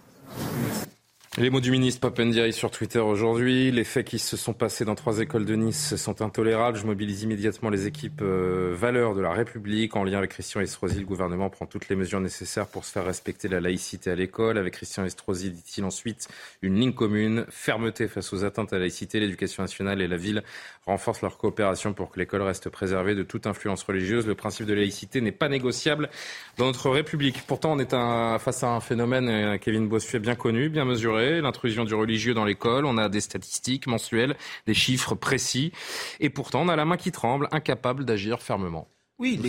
[1.40, 3.70] Les mots du ministre Papendiaï sur Twitter aujourd'hui.
[3.70, 6.80] Les faits qui se sont passés dans trois écoles de Nice sont intolérables.
[6.80, 9.96] Je mobilise immédiatement les équipes euh, valeurs de la République.
[9.96, 13.06] En lien avec Christian Estrosi, le gouvernement prend toutes les mesures nécessaires pour se faire
[13.06, 14.58] respecter la laïcité à l'école.
[14.58, 16.28] Avec Christian Estrosi, dit-il ensuite,
[16.64, 19.20] une ligne commune, fermeté face aux atteintes à la laïcité.
[19.20, 20.42] L'éducation nationale et la ville
[20.88, 24.26] renforcent leur coopération pour que l'école reste préservée de toute influence religieuse.
[24.26, 26.10] Le principe de laïcité n'est pas négociable
[26.58, 27.44] dans notre République.
[27.46, 27.92] Pourtant, on est
[28.40, 32.46] face à un phénomène, euh, Kevin Bossuet, bien connu, bien mesuré l'intrusion du religieux dans
[32.46, 32.86] l'école.
[32.86, 34.36] On a des statistiques mensuelles,
[34.66, 35.72] des chiffres précis.
[36.20, 38.88] Et pourtant, on a la main qui tremble, incapable d'agir fermement.
[39.20, 39.42] Oui,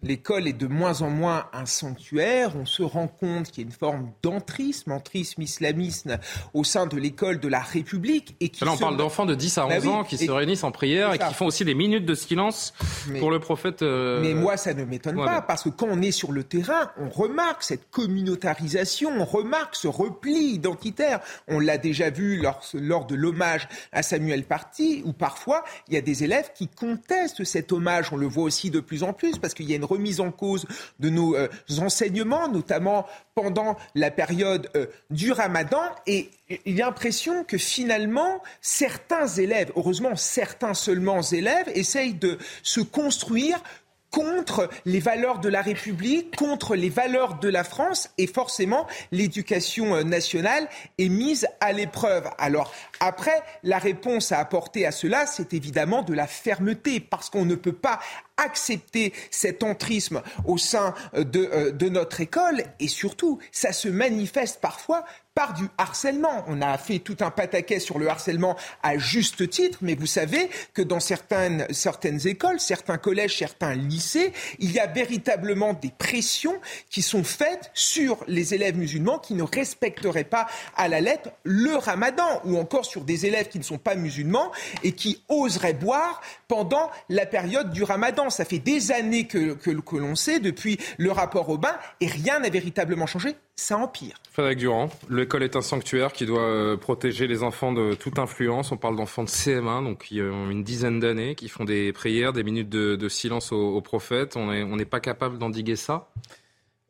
[0.00, 2.52] l'école est de moins en moins un sanctuaire.
[2.54, 6.18] On se rend compte qu'il y a une forme d'entrisme, entrisme islamisme
[6.54, 8.36] au sein de l'école de la République.
[8.38, 10.62] Et qui Là, on parle d'enfants de 10 à 11 bah ans qui se réunissent
[10.62, 12.72] en prière et qui font aussi des minutes de silence
[13.18, 13.82] pour le prophète.
[13.82, 16.92] Euh, mais moi, ça ne m'étonne pas, parce que quand on est sur le terrain,
[16.96, 21.18] on remarque cette communautarisation, on remarque ce repli identitaire.
[21.48, 25.96] On l'a déjà vu lors, lors de l'hommage à Samuel Party, où parfois, il y
[25.96, 28.12] a des élèves qui contestent cet hommage.
[28.12, 30.30] On le voit aussi de plus en plus, parce qu'il y a une remise en
[30.30, 30.66] cause
[31.00, 31.48] de nos euh,
[31.80, 35.82] enseignements, notamment pendant la période euh, du ramadan.
[36.06, 36.30] Et
[36.66, 42.80] il y a l'impression que finalement, certains élèves, heureusement certains seulement élèves, essayent de se
[42.80, 43.62] construire
[44.10, 49.94] contre les valeurs de la République, contre les valeurs de la France, et forcément, l'éducation
[49.94, 50.68] euh, nationale
[50.98, 52.28] est mise à l'épreuve.
[52.38, 57.44] Alors, après, la réponse à apporter à cela, c'est évidemment de la fermeté, parce qu'on
[57.44, 58.00] ne peut pas
[58.38, 63.88] accepter cet entrisme au sein euh, de, euh, de notre école, et surtout, ça se
[63.88, 65.04] manifeste parfois
[65.38, 66.44] par du harcèlement.
[66.48, 70.50] On a fait tout un pataquet sur le harcèlement à juste titre, mais vous savez
[70.74, 77.02] que dans certaines écoles, certains collèges, certains lycées, il y a véritablement des pressions qui
[77.02, 82.40] sont faites sur les élèves musulmans qui ne respecteraient pas à la lettre le ramadan,
[82.44, 84.50] ou encore sur des élèves qui ne sont pas musulmans
[84.82, 88.27] et qui oseraient boire pendant la période du ramadan.
[88.30, 92.06] Ça fait des années que, que, que l'on sait, depuis le rapport au bain, et
[92.06, 94.14] rien n'a véritablement changé ça empire.
[94.30, 98.70] Frédéric Durand, l'école est un sanctuaire qui doit euh, protéger les enfants de toute influence.
[98.70, 102.32] On parle d'enfants de CM1, donc qui ont une dizaine d'années, qui font des prières,
[102.32, 104.36] des minutes de, silence au, prophète.
[104.36, 106.08] On n'est pas capable d'endiguer ça?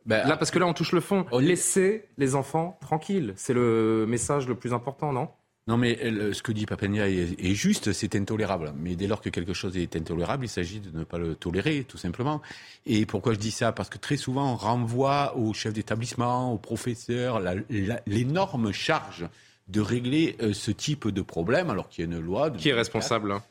[0.05, 1.25] Ben, Là, parce que là, on touche le fond.
[1.39, 3.33] Laissez les enfants tranquilles.
[3.37, 5.29] C'est le message le plus important, non?
[5.69, 8.73] Non, mais euh, ce que dit Papenia est, juste, c'est intolérable.
[8.79, 11.85] Mais dès lors que quelque chose est intolérable, il s'agit de ne pas le tolérer,
[11.87, 12.41] tout simplement.
[12.87, 13.71] Et pourquoi je dis ça?
[13.73, 17.43] Parce que très souvent, on renvoie aux chefs d'établissement, aux professeurs,
[18.07, 19.29] l'énorme charge
[19.69, 22.51] de régler euh, ce type de problème, alors qu'il y a une loi.
[22.51, 23.43] Qui est responsable hein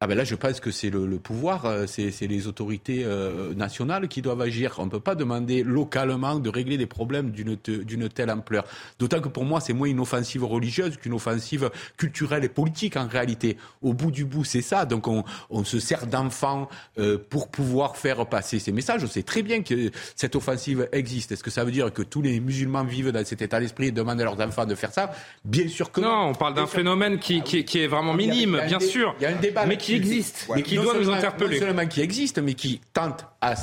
[0.00, 4.08] ah ben là, je pense que c'est le, pouvoir, euh, c'est les autorités euh, nationales
[4.08, 4.74] qui doivent agir.
[4.78, 8.64] On ne peut pas demander localement de régler des problèmes d'une telle ampleur.
[8.98, 13.06] D'autant que pour moi, c'est moins une offensive religieuse qu'une offensive culturelle et politique en
[13.06, 13.56] réalité.
[13.82, 14.84] Au bout du bout, c'est ça.
[14.84, 15.24] Donc on,
[15.64, 19.04] se sert d'enfants euh, pour pouvoir faire passer ces messages.
[19.04, 21.32] On sait très bien que cette offensive existe.
[21.32, 23.92] Est-ce que ça veut dire que tous les musulmans vivent dans cet état d'esprit et
[23.92, 25.12] demandent à leurs enfants de faire ça?
[25.44, 26.08] Bien sûr que non.
[26.08, 29.14] Non, on parle d'un phénomène qui, qui, est vraiment minime, bien sûr.
[29.20, 31.60] Il y a un débat mais qui existe, mais qui doit nous interpeller.
[31.60, 33.54] Non seulement qui existe, mais qui tente à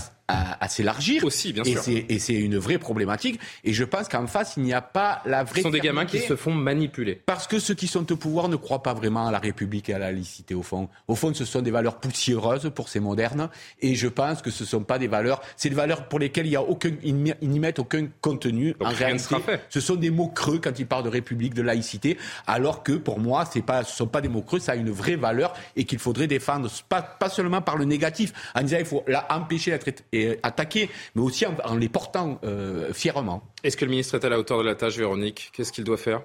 [0.59, 1.23] à, s'élargir.
[1.23, 2.03] Aussi, bien et sûr.
[2.09, 3.39] Et c'est une vraie problématique.
[3.63, 5.57] Et je pense qu'en face, il n'y a pas la vraie.
[5.57, 7.21] Ce sont des gamins qui se font manipuler.
[7.25, 9.93] Parce que ceux qui sont au pouvoir ne croient pas vraiment à la République et
[9.93, 10.89] à la laïcité, au fond.
[11.07, 13.49] Au fond, ce sont des valeurs poussiéreuses pour ces modernes.
[13.81, 15.41] Et je pense que ce ne sont pas des valeurs.
[15.55, 18.75] C'est des valeurs pour lesquelles il y a aucun, ils n'y mettent aucun contenu.
[18.79, 19.35] en réalité,
[19.69, 22.17] ce sont des mots creux quand ils parlent de République, de laïcité.
[22.47, 24.59] Alors que pour moi, pas, ce ne sont pas des mots creux.
[24.59, 28.33] Ça a une vraie valeur et qu'il faudrait défendre, pas, pas seulement par le négatif,
[28.55, 30.03] en disant il faut la empêcher d'être
[30.43, 33.43] attaqué, mais aussi en, les portant euh, fièrement.
[33.63, 35.51] Est-ce que le ministre est à la hauteur de la tâche, Véronique?
[35.53, 36.21] Qu'est-ce qu'il doit faire?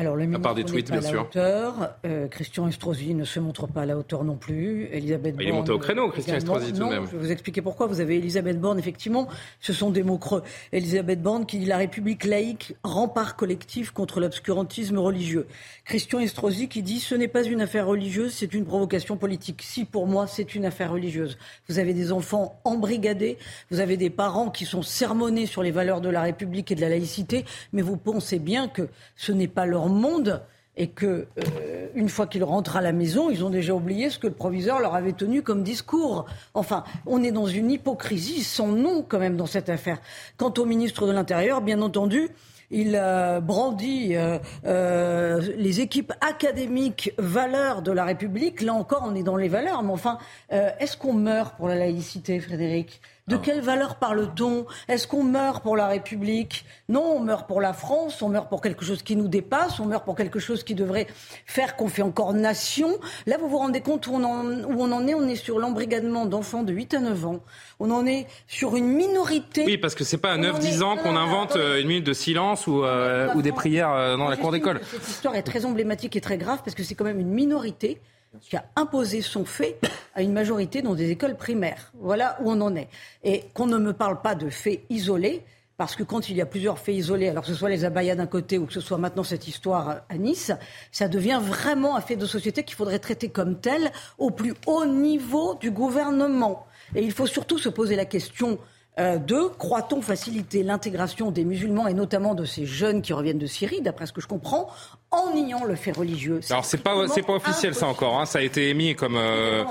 [0.00, 1.22] Alors, le ministre à part des tweets, bien sûr.
[1.22, 1.90] Hauteur.
[2.06, 4.88] Euh, Christian Estrosi ne se montre pas à la hauteur non plus.
[4.92, 7.04] Elisabeth Il est monté au créneau, Christian Estrosi, tout de même.
[7.04, 7.86] Je vais vous expliquer pourquoi.
[7.86, 9.28] Vous avez Elisabeth Borne, effectivement,
[9.60, 10.42] ce sont des mots creux.
[10.72, 15.46] Elisabeth Borne qui dit la République laïque, rempart collectif contre l'obscurantisme religieux.
[15.84, 19.60] Christian Estrosi qui dit ce n'est pas une affaire religieuse, c'est une provocation politique.
[19.62, 21.36] Si, pour moi, c'est une affaire religieuse.
[21.68, 23.36] Vous avez des enfants embrigadés,
[23.70, 26.80] vous avez des parents qui sont sermonnés sur les valeurs de la République et de
[26.80, 30.42] la laïcité, mais vous pensez bien que ce n'est pas leur monde
[30.76, 34.18] et que euh, une fois qu'ils rentrent à la maison, ils ont déjà oublié ce
[34.18, 36.26] que le proviseur leur avait tenu comme discours.
[36.54, 40.00] Enfin, on est dans une hypocrisie sans nom quand même dans cette affaire.
[40.36, 42.30] Quant au ministre de l'Intérieur, bien entendu,
[42.70, 48.62] il euh, brandit euh, les équipes académiques valeurs de la République.
[48.62, 49.82] Là encore, on est dans les valeurs.
[49.82, 50.18] Mais enfin,
[50.50, 53.00] est-ce qu'on meurt pour la laïcité, Frédéric?
[53.30, 54.66] De quelle valeur parle-t-on?
[54.88, 56.64] Est-ce qu'on meurt pour la République?
[56.88, 59.86] Non, on meurt pour la France, on meurt pour quelque chose qui nous dépasse, on
[59.86, 61.06] meurt pour quelque chose qui devrait
[61.46, 62.90] faire qu'on fait encore nation.
[63.26, 65.14] Là, vous vous rendez compte où on en, où on en est?
[65.14, 67.40] On est sur l'embrigadement d'enfants de 8 à 9 ans.
[67.78, 69.64] On en est sur une minorité.
[69.64, 72.66] Oui, parce que c'est pas à 9-10 ans qu'on invente euh, une minute de silence
[72.66, 74.80] ou, euh, ou des prières euh, dans la cour d'école.
[74.90, 78.00] Cette histoire est très emblématique et très grave parce que c'est quand même une minorité
[78.40, 79.78] qui a imposé son fait
[80.14, 81.92] à une majorité dans des écoles primaires.
[81.94, 82.88] Voilà où on en est.
[83.24, 85.42] Et qu'on ne me parle pas de faits isolés,
[85.76, 88.14] parce que quand il y a plusieurs faits isolés, alors que ce soit les abayas
[88.14, 90.52] d'un côté ou que ce soit maintenant cette histoire à Nice,
[90.92, 94.84] ça devient vraiment un fait de société qu'il faudrait traiter comme tel au plus haut
[94.84, 96.66] niveau du gouvernement.
[96.94, 98.58] Et il faut surtout se poser la question
[98.98, 103.46] euh, de croit-on faciliter l'intégration des musulmans et notamment de ces jeunes qui reviennent de
[103.46, 104.68] Syrie, d'après ce que je comprends,
[105.12, 106.40] en niant le fait religieux?
[106.50, 108.26] Alors c'est pas c'est pas officiel ça encore, hein.
[108.26, 109.64] ça a été émis comme euh,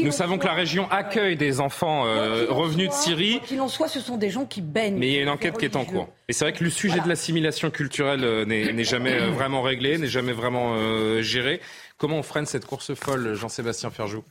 [0.00, 3.40] nous savons que la région accueille des enfants euh, revenus de Syrie.
[3.46, 4.98] Qu'il en soit, ce sont des gens qui baignent.
[4.98, 6.08] Mais il y a une enquête qui est en cours.
[6.28, 10.32] Et c'est vrai que le sujet de l'assimilation culturelle n'est jamais vraiment réglé, n'est jamais
[10.32, 10.76] vraiment
[11.22, 11.60] géré.
[11.98, 14.22] Comment on freine cette course folle, Jean-Sébastien Ferjou?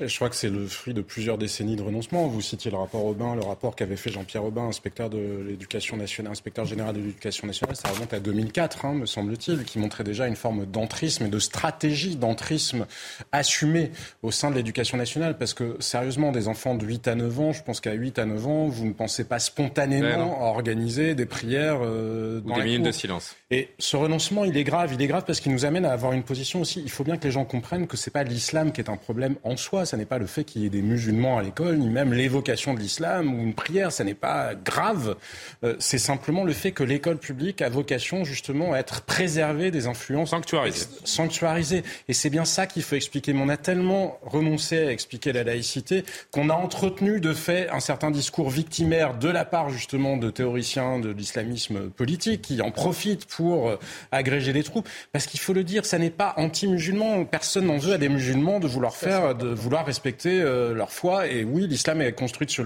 [0.00, 2.26] Je crois que c'est le fruit de plusieurs décennies de renoncement.
[2.26, 6.32] Vous citiez le rapport Aubin, le rapport qu'avait fait Jean-Pierre Aubin, inspecteur de l'éducation nationale,
[6.32, 10.26] inspecteur général de l'éducation nationale, ça remonte à 2004, hein, me semble-t-il, qui montrait déjà
[10.28, 12.86] une forme d'entrisme et de stratégie d'entrisme
[13.32, 13.90] assumée
[14.22, 15.36] au sein de l'éducation nationale.
[15.36, 18.24] Parce que, sérieusement, des enfants de 8 à 9 ans, je pense qu'à 8 à
[18.24, 22.84] 9 ans, vous ne pensez pas spontanément à organiser des prières euh, Ou des minutes
[22.84, 23.34] de silence.
[23.50, 24.92] Et ce renoncement, il est grave.
[24.94, 26.80] Il est grave parce qu'il nous amène à avoir une position aussi.
[26.82, 29.36] Il faut bien que les gens comprennent que c'est pas l'islam qui est un problème
[29.42, 31.88] en soi ça n'est pas le fait qu'il y ait des musulmans à l'école, ni
[31.88, 35.16] même l'évocation de l'islam ou une prière, ça n'est pas grave.
[35.64, 39.86] Euh, c'est simplement le fait que l'école publique a vocation justement à être préservée des
[39.86, 40.86] influences sanctuarisées.
[41.04, 41.82] sanctuarisées.
[42.08, 43.32] Et c'est bien ça qu'il faut expliquer.
[43.32, 47.80] Mais on a tellement renoncé à expliquer la laïcité qu'on a entretenu de fait un
[47.80, 53.26] certain discours victimaire de la part justement de théoriciens de l'islamisme politique qui en profitent
[53.26, 53.76] pour euh,
[54.12, 54.88] agréger les troupes.
[55.12, 57.24] Parce qu'il faut le dire, ça n'est pas anti-musulman.
[57.24, 61.26] Personne n'en veut à des musulmans de vouloir faire, de vouloir respecter euh, leur foi.
[61.26, 62.64] Et oui, l'islam est construit sur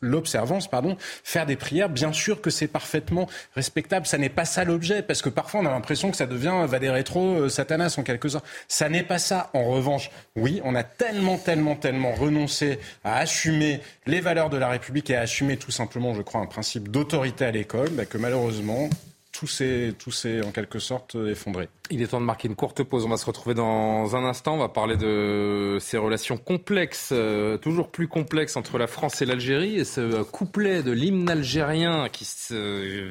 [0.00, 0.96] l'observance, pardon.
[1.24, 4.06] Faire des prières, bien sûr que c'est parfaitement respectable.
[4.06, 6.78] Ça n'est pas ça l'objet, parce que parfois on a l'impression que ça devient va
[6.78, 8.44] des rétro Satanas en quelque sorte.
[8.68, 9.50] Ça n'est pas ça.
[9.54, 14.68] En revanche, oui, on a tellement, tellement, tellement renoncé à assumer les valeurs de la
[14.68, 18.18] République et à assumer tout simplement, je crois, un principe d'autorité à l'école, bah, que
[18.18, 18.88] malheureusement,
[19.32, 20.10] tout s'est, tout
[20.46, 21.68] en quelque sorte effondré.
[21.90, 23.04] Il est temps de marquer une courte pause.
[23.04, 24.54] On va se retrouver dans un instant.
[24.54, 29.26] On va parler de ces relations complexes, euh, toujours plus complexes entre la France et
[29.26, 29.76] l'Algérie.
[29.76, 32.26] Et ce couplet de l'hymne algérien qui,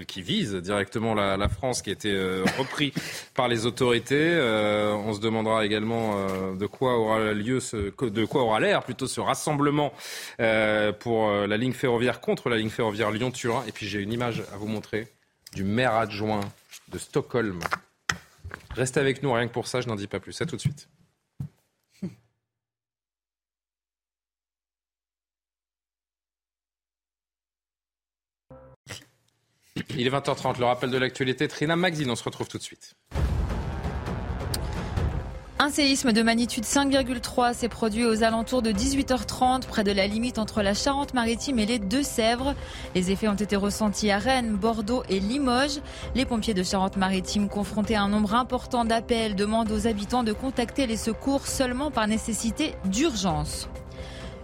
[0.08, 2.94] qui vise directement la, France, qui a été euh, repris
[3.36, 4.16] par les autorités.
[4.20, 6.16] Euh, on se demandera également
[6.56, 9.92] de quoi aura lieu, ce, de quoi aura l'air plutôt ce rassemblement
[11.00, 13.64] pour la ligne ferroviaire contre la ligne ferroviaire Lyon-Turin.
[13.68, 15.08] Et puis j'ai une image à vous montrer
[15.54, 16.42] du maire adjoint
[16.90, 17.60] de Stockholm.
[18.72, 20.40] Restez avec nous, rien que pour ça, je n'en dis pas plus.
[20.42, 20.88] À tout de suite.
[29.98, 31.48] Il est 20h30, le rappel de l'actualité.
[31.48, 32.96] Trina Magzine, on se retrouve tout de suite.
[35.63, 40.39] Un séisme de magnitude 5,3 s'est produit aux alentours de 18h30 près de la limite
[40.39, 42.56] entre la Charente-Maritime et les Deux-Sèvres.
[42.95, 45.80] Les effets ont été ressentis à Rennes, Bordeaux et Limoges.
[46.15, 50.88] Les pompiers de Charente-Maritime, confrontés à un nombre important d'appels, demandent aux habitants de contacter
[50.88, 53.69] les secours seulement par nécessité d'urgence.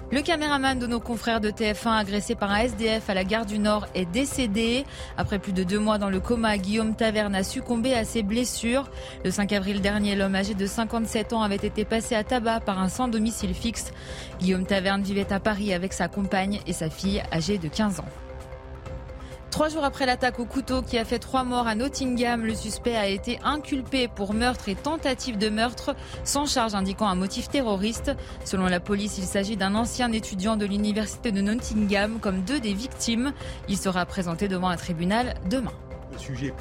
[0.09, 3.59] Le caméraman de nos confrères de TF1 agressé par un SDF à la gare du
[3.59, 4.85] Nord est décédé.
[5.17, 8.89] Après plus de deux mois dans le coma, Guillaume Taverne a succombé à ses blessures.
[9.25, 12.79] Le 5 avril dernier, l'homme âgé de 57 ans avait été passé à tabac par
[12.79, 13.91] un sans domicile fixe.
[14.39, 18.26] Guillaume Taverne vivait à Paris avec sa compagne et sa fille âgée de 15 ans.
[19.49, 22.95] Trois jours après l'attaque au couteau qui a fait trois morts à Nottingham, le suspect
[22.95, 28.11] a été inculpé pour meurtre et tentative de meurtre sans charge indiquant un motif terroriste.
[28.45, 32.73] Selon la police, il s'agit d'un ancien étudiant de l'université de Nottingham comme deux des
[32.73, 33.33] victimes.
[33.67, 35.73] Il sera présenté devant un tribunal demain.
[36.11, 36.53] Le sujet,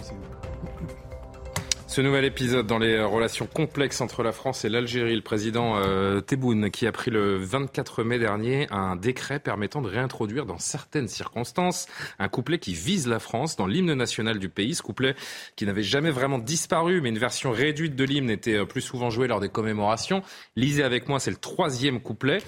[1.96, 6.20] ce nouvel épisode dans les relations complexes entre la France et l'Algérie, le président euh,
[6.20, 11.09] Tebboune qui a pris le 24 mai dernier un décret permettant de réintroduire dans certaines
[11.09, 11.87] circonstances
[12.18, 14.74] un couplet qui vise la France dans l'hymne national du pays.
[14.74, 15.14] Ce couplet
[15.56, 19.09] qui n'avait jamais vraiment disparu, mais une version réduite de l'hymne était euh, plus souvent
[19.09, 20.22] jouée lors des commémorations.
[20.54, 22.42] Lisez avec moi, c'est le troisième couplet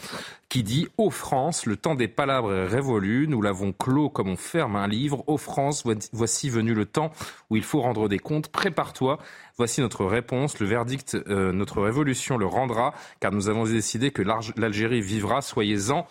[0.49, 4.37] qui dit Ô France, le temps des palabres est révolu, nous l'avons clos comme on
[4.37, 5.23] ferme un livre.
[5.27, 7.13] Ô France, voici venu le temps
[7.51, 8.49] où il faut rendre des comptes.
[8.49, 9.19] Prépare-toi.
[9.57, 10.59] Voici notre réponse.
[10.61, 15.43] Le verdict, euh, notre révolution le rendra, car nous avons décidé que l'Algérie vivra.
[15.43, 16.07] Soyez-en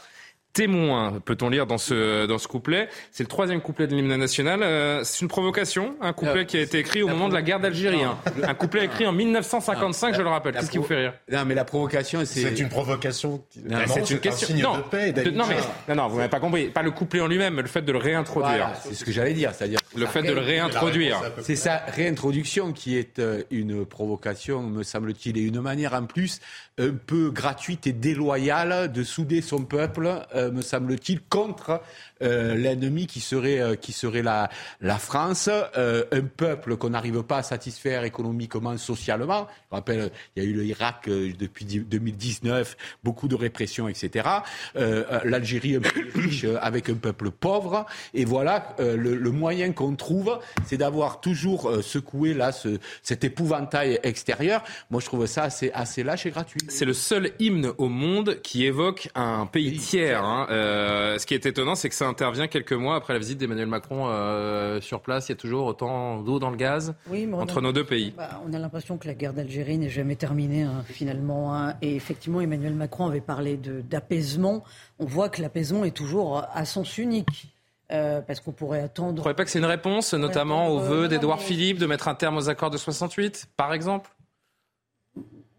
[0.58, 2.90] témoin, peut-on lire dans ce, dans ce couplet.
[3.12, 4.64] C'est le troisième couplet de l'hymne national.
[4.64, 7.60] Euh, c'est une provocation, un couplet qui a été écrit au moment de la guerre
[7.60, 8.04] d'Algérie.
[8.04, 8.18] Hein.
[8.42, 10.56] Un couplet écrit en 1955, je le rappelle.
[10.56, 12.42] Qu'est-ce qui vous fait rire Non, mais la provocation, c'est...
[12.42, 13.44] C'est une provocation.
[13.52, 14.48] C'est une question.
[14.48, 15.14] signe non, de paix.
[15.32, 15.58] non, mais,
[15.94, 16.70] non, non, vous n'avez pas compris.
[16.70, 18.50] Pas le couplet en lui-même, mais le fait de le réintroduire.
[18.50, 21.22] Voilà, c'est ce que j'allais dire, c'est-à-dire le fait de le réintroduire.
[21.42, 26.40] C'est sa réintroduction qui est euh, une provocation, me semble-t-il, et une manière en plus
[26.78, 31.82] un peu gratuite et déloyale de souder son peuple, euh, me semble-t-il, contre
[32.22, 34.50] l'ennemi qui serait, euh, qui serait la,
[34.82, 39.48] la France, euh, un peuple qu'on n'arrive pas à satisfaire économiquement, socialement.
[39.72, 44.28] Je rappelle, il y a eu l'Irak euh, depuis 2019, beaucoup de répression, etc.
[44.76, 47.86] Euh, L'Algérie un peu riche euh, avec un peuple pauvre.
[48.14, 52.80] Et voilà, euh, le, le, moyen qu'on trouve, c'est d'avoir toujours euh, secoué là ce,
[53.04, 54.64] cet épouvantail extérieur.
[54.90, 56.62] Moi, je trouve ça assez, assez lâche et gratuit.
[56.68, 60.24] C'est le seul hymne au monde qui évoque un pays tiers.
[60.24, 60.48] Hein.
[60.50, 63.68] Euh, ce qui est étonnant, c'est que ça intervient quelques mois après la visite d'Emmanuel
[63.68, 65.30] Macron euh, sur place.
[65.30, 68.14] Il y a toujours autant d'eau dans le gaz oui, entre nos deux pays.
[68.18, 71.56] Bah, on a l'impression que la guerre d'Algérie n'est jamais terminée, hein, finalement.
[71.56, 71.76] Hein.
[71.82, 74.64] Et effectivement, Emmanuel Macron avait parlé d'apaisement.
[75.00, 77.54] On voit que l'apaisement est toujours à sens unique.
[77.90, 79.12] Euh, parce qu'on pourrait attendre.
[79.12, 81.46] Vous ne croyez pas que c'est une réponse, notamment au vœu d'Édouard mais...
[81.46, 84.12] Philippe de mettre un terme aux accords de 68, par exemple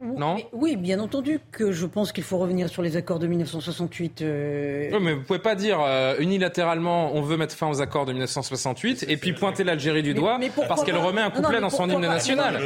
[0.00, 3.26] non mais, Oui, bien entendu que je pense qu'il faut revenir sur les accords de
[3.26, 4.22] 1968.
[4.22, 4.90] Euh...
[4.92, 8.12] Oui, mais vous pouvez pas dire euh, unilatéralement on veut mettre fin aux accords de
[8.12, 11.62] 1968 et puis pointer l'Algérie du doigt mais, mais parce qu'elle remet un couplet non,
[11.62, 12.60] dans son hymne national.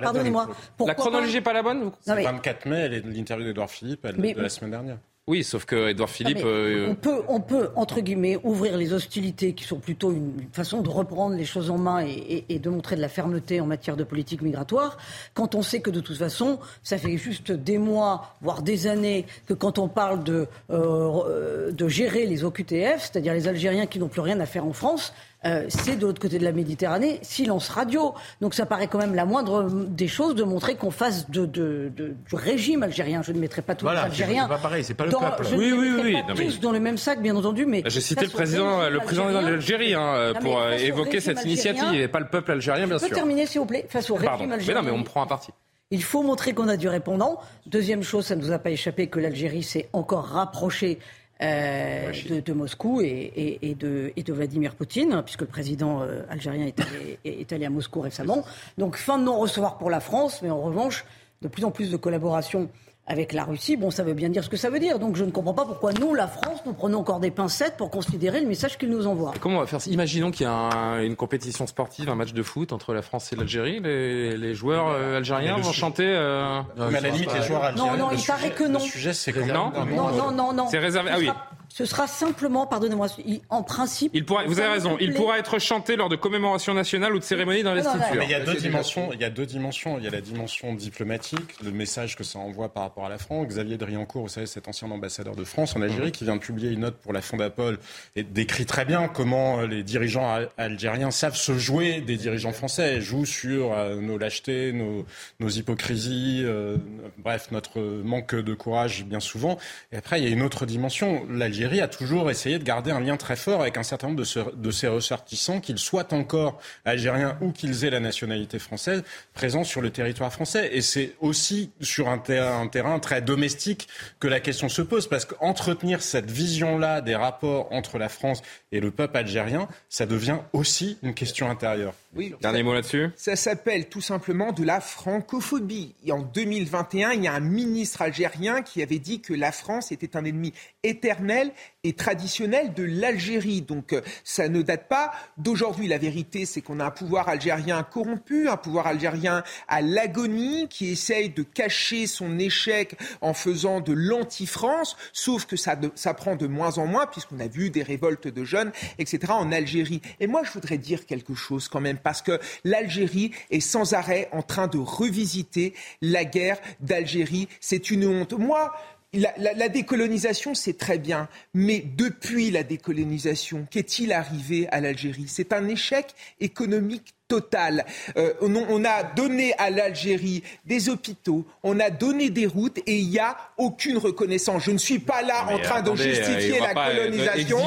[0.00, 0.48] Pardonnez-moi.
[0.86, 4.40] La chronologie n'est pas la bonne C'est le 24 mai, l'interview d'Edouard Philippe elle, de
[4.40, 4.98] la semaine dernière.
[5.28, 6.40] Oui, sauf que Edouard Philippe.
[6.42, 6.88] Euh...
[6.88, 10.80] On peut, on peut entre guillemets ouvrir les hostilités, qui sont plutôt une, une façon
[10.80, 13.66] de reprendre les choses en main et, et, et, de montrer de la fermeté en
[13.66, 14.96] matière de politique migratoire,
[15.34, 19.26] quand on sait que de toute façon, ça fait juste des mois, voire des années,
[19.44, 24.08] que quand on parle de, euh, de gérer les OQTF, c'est-à-dire les Algériens qui n'ont
[24.08, 25.12] plus rien à faire en France,
[25.44, 28.14] euh, c'est de l'autre côté de la Méditerranée, silence radio.
[28.40, 31.92] Donc ça paraît quand même la moindre des choses de montrer qu'on fasse de, de,
[31.96, 33.22] de, du régime algérien.
[33.22, 34.44] Je ne mettrai pas tous voilà, les Algériens.
[34.44, 35.46] C'est pas pareil, c'est pas le dans, peuple.
[35.50, 36.22] Je oui, ne oui, oui.
[36.26, 37.82] Pas tous dans le même sac, bien entendu, mais.
[37.86, 42.20] J'ai cité le président, le président de l'Algérie hein, pour évoquer cette initiative et pas
[42.20, 43.06] le peuple algérien, bien sûr.
[43.08, 43.16] sûr.
[43.16, 44.32] terminer, s'il vous plaît, face au Pardon.
[44.32, 44.82] régime algérien.
[44.82, 45.50] Mais non, mais on me prend un parti.
[45.90, 47.40] Il faut montrer qu'on a du répondant.
[47.66, 50.98] Deuxième chose, ça ne nous a pas échappé que l'Algérie s'est encore rapprochée
[51.40, 56.02] euh, de, de, Moscou et, et, et, de, et, de, Vladimir Poutine, puisque le président
[56.02, 58.44] euh, algérien est allé, est allé, à Moscou récemment.
[58.76, 61.04] Donc fin de non-recevoir pour la France, mais en revanche,
[61.42, 62.68] de plus en plus de collaboration
[63.08, 63.76] avec la Russie.
[63.76, 64.98] Bon, ça veut bien dire ce que ça veut dire.
[64.98, 67.90] Donc je ne comprends pas pourquoi nous, la France, nous prenons encore des pincettes pour
[67.90, 69.32] considérer le message qu'il nous envoie.
[69.40, 72.42] Comment on va faire Imaginons qu'il y a un, une compétition sportive, un match de
[72.42, 73.80] foot entre la France et l'Algérie.
[73.80, 76.06] Les, les, joueurs euh, algériens vont chanter.
[76.06, 76.60] Euh...
[76.76, 77.96] Non, mais à la limite, les joueurs algériens.
[77.96, 78.78] Non, non, il paraît que non.
[78.78, 80.66] Le sujet, c'est que non, non, non, non, non.
[80.68, 81.10] C'est réservé.
[81.12, 81.30] Ah oui.
[81.68, 83.08] Ce sera simplement, pardonnez-moi,
[83.50, 84.10] en principe.
[84.14, 84.96] Il pourra, vous avez raison.
[85.00, 88.16] Il pourra être chanté lors de commémorations nationales ou de cérémonies d'investiture.
[88.16, 89.12] Mais il y a deux dimensions.
[89.12, 89.98] Il y a deux dimensions.
[89.98, 93.18] Il y a la dimension diplomatique, le message que ça envoie par rapport à la
[93.18, 93.46] France.
[93.46, 96.70] Xavier Driancourt, vous savez, cet ancien ambassadeur de France en Algérie, qui vient de publier
[96.70, 97.78] une note pour la Fondapol
[98.16, 103.02] et décrit très bien comment les dirigeants algériens savent se jouer des dirigeants français, Ils
[103.02, 105.04] jouent sur nos lâchetés, nos,
[105.38, 106.76] nos hypocrisies, euh,
[107.18, 109.58] bref, notre manque de courage bien souvent.
[109.92, 111.26] Et après, il y a une autre dimension.
[111.30, 114.70] L'Algérie a toujours essayé de garder un lien très fort avec un certain nombre de,
[114.70, 119.02] ses ressortissants, qu'ils soient encore algériens ou qu'ils aient la nationalité française,
[119.34, 120.70] présents sur le territoire français.
[120.72, 123.88] Et c'est aussi sur un, un terrain très domestique
[124.20, 128.42] que la question se pose, parce qu'entretenir cette vision-là des rapports entre la France
[128.72, 131.94] et le peuple algérien, ça devient aussi une question intérieure.
[132.16, 133.08] Oui, Dernier mot là-dessus?
[133.16, 135.94] Ça s'appelle tout simplement de la francophobie.
[136.04, 139.92] Et en 2021, il y a un ministre algérien qui avait dit que la France
[139.92, 141.52] était un ennemi éternel
[141.84, 143.60] et traditionnel de l'Algérie.
[143.60, 143.94] Donc
[144.24, 145.86] ça ne date pas d'aujourd'hui.
[145.86, 150.88] La vérité, c'est qu'on a un pouvoir algérien corrompu, un pouvoir algérien à l'agonie, qui
[150.88, 156.36] essaye de cacher son échec en faisant de l'anti-France, sauf que ça, de, ça prend
[156.36, 160.00] de moins en moins, puisqu'on a vu des révoltes de jeunes, etc., en Algérie.
[160.20, 164.28] Et moi, je voudrais dire quelque chose quand même, parce que l'Algérie est sans arrêt
[164.32, 167.48] en train de revisiter la guerre d'Algérie.
[167.60, 168.32] C'est une honte.
[168.32, 168.72] Moi,
[169.12, 175.26] la, décolonisation, c'est très bien, mais depuis la décolonisation, qu'est-il arrivé à l'Algérie?
[175.28, 177.84] C'est un échec économique total.
[178.16, 182.98] Euh, on, on, a donné à l'Algérie des hôpitaux, on a donné des routes et
[182.98, 184.64] il n'y a aucune reconnaissance.
[184.64, 187.58] Je ne suis pas là mais en train attendez, de justifier la colonisation.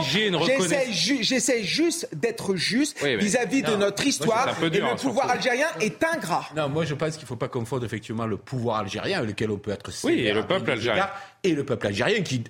[1.22, 4.96] J'essaie ju juste d'être juste vis-à-vis oui, -vis de notre histoire moi, dur, et le
[4.96, 6.46] pouvoir algérien est ingrat.
[6.56, 9.52] Non, moi je pense qu'il ne faut pas confondre effectivement le pouvoir algérien avec lequel
[9.52, 11.08] on peut être Oui, et le peuple algérien.
[11.44, 12.44] Et le peuple algérien qui,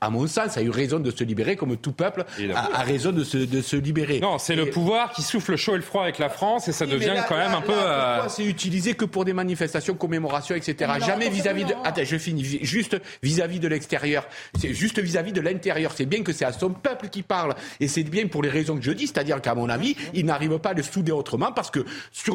[0.00, 3.24] à mon sens, a eu raison de se libérer comme tout peuple a, raison de
[3.24, 4.20] se, de se libérer.
[4.20, 6.72] Non, c'est le pouvoir qui souffle le chaud et le froid avec la France et
[6.72, 7.72] ça devient quand même un peu.
[7.74, 8.28] Euh...
[8.28, 10.92] C'est utilisé que pour des manifestations, commémorations, etc.
[11.04, 11.72] Jamais vis-à-vis de.
[11.84, 12.58] Attends, je finis.
[12.62, 14.26] Juste vis-à-vis de l'extérieur.
[14.58, 15.92] C'est juste vis-à-vis de l'intérieur.
[15.96, 18.76] C'est bien que c'est à son peuple qui parle et c'est bien pour les raisons
[18.76, 21.70] que je dis, c'est-à-dire qu'à mon avis, il n'arrive pas à le souder autrement parce
[21.70, 21.80] que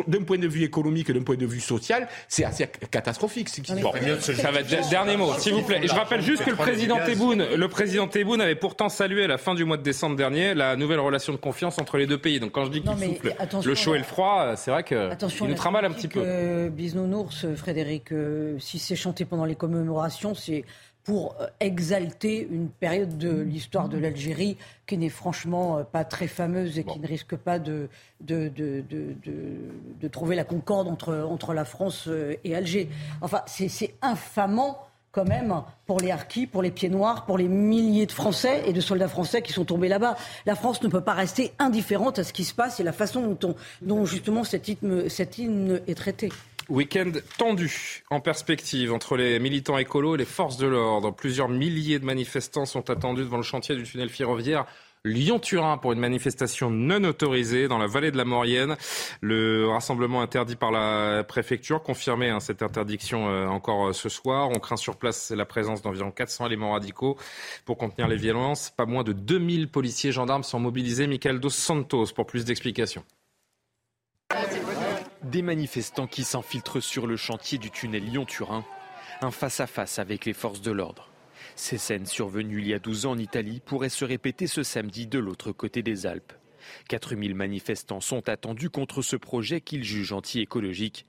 [0.08, 3.50] d'un point de vue économique et d'un point de vue social, c'est assez catastrophique.
[3.50, 5.82] Ce qui bon, ça va être dernier mot, s'il vous plaît.
[5.92, 9.38] Je rappelle juste que le président Tebboune, le président Tebboune avait pourtant salué à la
[9.38, 12.40] fin du mois de décembre dernier la nouvelle relation de confiance entre les deux pays.
[12.40, 15.10] Donc quand je dis qu'il souffle le chaud et le froid, c'est vrai que
[15.42, 16.70] il nous trimballe un petit peu.
[16.70, 20.66] Bisounours, Frédéric, euh, si c'est chanté pendant les commémorations, c'est
[21.04, 26.28] pour euh, exalter une période de l'histoire de l'Algérie qui n'est franchement euh, pas très
[26.28, 27.90] fameuse et qui ne risque pas de,
[28.20, 32.90] de, de, de, trouver la concorde entre, entre la France euh, et Alger.
[33.22, 35.54] Enfin, c'est infamant quand même
[35.86, 39.08] pour les harkis, pour les pieds noirs, pour les milliers de Français et de soldats
[39.08, 40.16] français qui sont tombés là-bas.
[40.46, 43.38] La France ne peut pas rester indifférente à ce qui se passe et la façon
[43.82, 46.30] dont, justement cet hymne, cet hymne est traité.
[46.70, 51.12] Week-end tendu en perspective entre les militants écolos et les forces de l'ordre.
[51.12, 54.66] Plusieurs milliers de manifestants sont attendus devant le chantier du tunnel ferroviaire
[55.04, 58.78] Lyon-Turin pour une manifestation non autorisée dans la vallée de la Maurienne.
[59.22, 64.50] Le rassemblement interdit par la préfecture, confirmé hein, cette interdiction euh, encore euh, ce soir.
[64.52, 67.18] On craint sur place la présence d'environ 400 éléments radicaux
[67.66, 68.70] pour contenir les violences.
[68.70, 71.08] Pas moins de 2000 policiers et gendarmes sont mobilisés.
[71.08, 73.04] Michael Dos Santos pour plus d'explications.
[75.24, 78.64] Des manifestants qui s'infiltrent sur le chantier du tunnel Lyon-Turin,
[79.22, 81.11] un face-à-face avec les forces de l'ordre.
[81.62, 85.06] Ces scènes survenues il y a 12 ans en Italie pourraient se répéter ce samedi
[85.06, 86.34] de l'autre côté des Alpes.
[86.90, 91.06] 4000 manifestants sont attendus contre ce projet qu'ils jugent anti-écologique.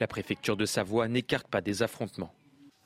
[0.00, 2.34] La préfecture de Savoie n'écarte pas des affrontements.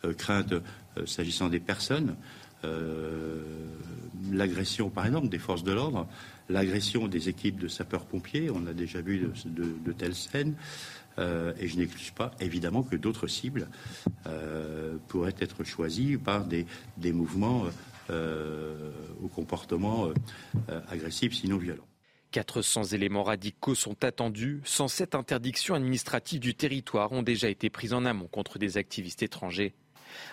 [0.05, 2.17] Euh, crainte euh, s'agissant des personnes,
[2.65, 3.43] euh,
[4.31, 6.07] l'agression par exemple des forces de l'ordre,
[6.49, 10.55] l'agression des équipes de sapeurs-pompiers, on a déjà vu de, telles scènes,
[11.19, 13.69] euh, et je n'exclus pas évidemment que d'autres cibles
[14.27, 16.67] euh, pourraient être choisies par des,
[17.13, 17.65] mouvements
[18.11, 18.91] euh,
[19.23, 20.09] au comportement
[20.89, 21.85] agressif, sinon violent.
[22.31, 24.61] 400 éléments radicaux sont attendus.
[24.65, 29.75] 107 interdictions administratives du territoire ont déjà été prises en amont contre des activistes étrangers.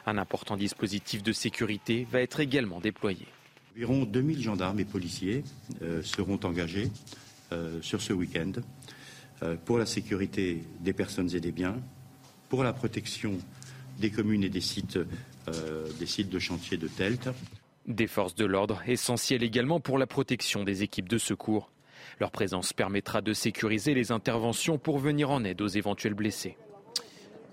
[0.06, 3.28] Un important dispositif de sécurité va être également déployé.
[3.76, 5.44] Environ 2000 gendarmes et policiers
[5.82, 6.90] euh, seront engagés
[7.52, 8.62] euh, sur ce week-end euh,
[9.66, 11.76] pour la sécurité des personnes et des biens,
[12.50, 13.38] pour la protection
[14.00, 15.00] des communes et des sites,
[16.00, 17.30] des sites de chantier de TELT.
[17.88, 21.72] Des forces de l'ordre essentielles également pour la protection des équipes de secours.
[22.20, 26.58] Leur présence permettra de sécuriser les interventions pour venir en aide aux éventuels blessés.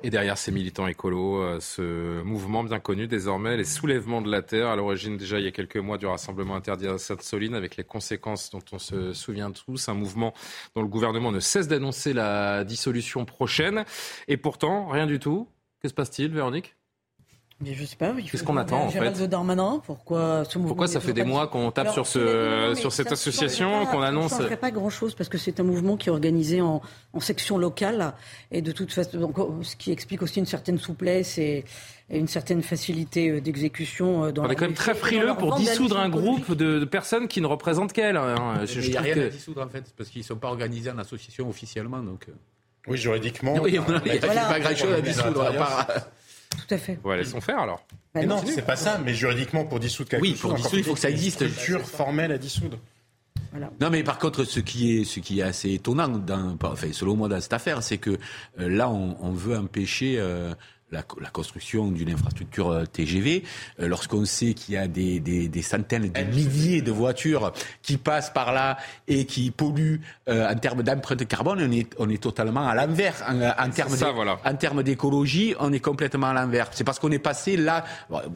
[0.05, 4.43] Et derrière ces militants écolos, euh, ce mouvement bien connu désormais, les soulèvements de la
[4.43, 7.77] terre, à l'origine déjà il y a quelques mois du rassemblement interdit à Sainte-Soline, avec
[7.77, 10.35] les conséquences dont on se souvient tous, un mouvement
[10.75, 13.85] dont le gouvernement ne cesse d'annoncer la dissolution prochaine.
[14.27, 15.49] Et pourtant, rien du tout.
[15.81, 16.75] Que se passe-t-il, Véronique?
[17.65, 18.13] Je sais pas.
[18.13, 21.93] Qu'est-ce qu'on attend en fait Darmanin, pourquoi ce Pourquoi ça fait des mois qu'on tape
[21.93, 25.61] sur, ce, sur cette association, qu'on annonce Ça ne ferait pas grand-chose parce que c'est
[25.61, 26.83] un mouvement qui est organisé en,
[27.13, 28.15] en, section locale
[28.51, 31.65] et de toute façon, donc, ce qui explique aussi une certaine souplesse et,
[32.11, 34.25] une certaine facilité euh, d'exécution.
[34.25, 37.47] Euh, On est quand même très frileux pour dissoudre un groupe de, personnes qui ne
[37.47, 38.19] représentent qu'elles.
[38.19, 38.65] Hein.
[38.67, 40.99] Il n'y a rien à dissoudre en fait parce qu'ils ne sont pas organisés en
[40.99, 42.03] association officiellement.
[42.03, 42.27] Donc...
[42.29, 42.33] Euh.
[42.89, 43.55] Oui, juridiquement.
[43.63, 45.53] Oui, il n'y a pas grand-chose à dissoudre.
[46.57, 46.99] Tout à fait.
[47.05, 47.85] Ouais, laissons faire alors.
[48.15, 49.01] Bah mais non, c'est pas ça.
[49.05, 51.41] Mais juridiquement, pour dissoudre quelque oui, chose, pour dissoudre, il faut que ça existe.
[51.41, 52.79] Une structure formelle à dissoudre.
[53.51, 53.71] Voilà.
[53.81, 57.17] Non, mais par contre, ce qui est, ce qui est assez étonnant, dans, enfin, selon
[57.17, 58.11] moi, dans cette affaire, c'est que
[58.59, 60.55] euh, là, on, on, veut empêcher euh,
[60.93, 63.43] la, la construction d'une infrastructure euh, TGV,
[63.81, 67.97] euh, lorsqu'on sait qu'il y a des, des, des, centaines, des milliers de voitures qui
[67.97, 68.77] passent par là
[69.09, 73.25] et qui polluent euh, en termes d'empreinte carbone, on est, on est totalement à l'envers.
[73.27, 74.39] En, en termes voilà.
[74.45, 76.69] en termes d'écologie, on est complètement à l'envers.
[76.73, 77.85] C'est parce qu'on est passé là,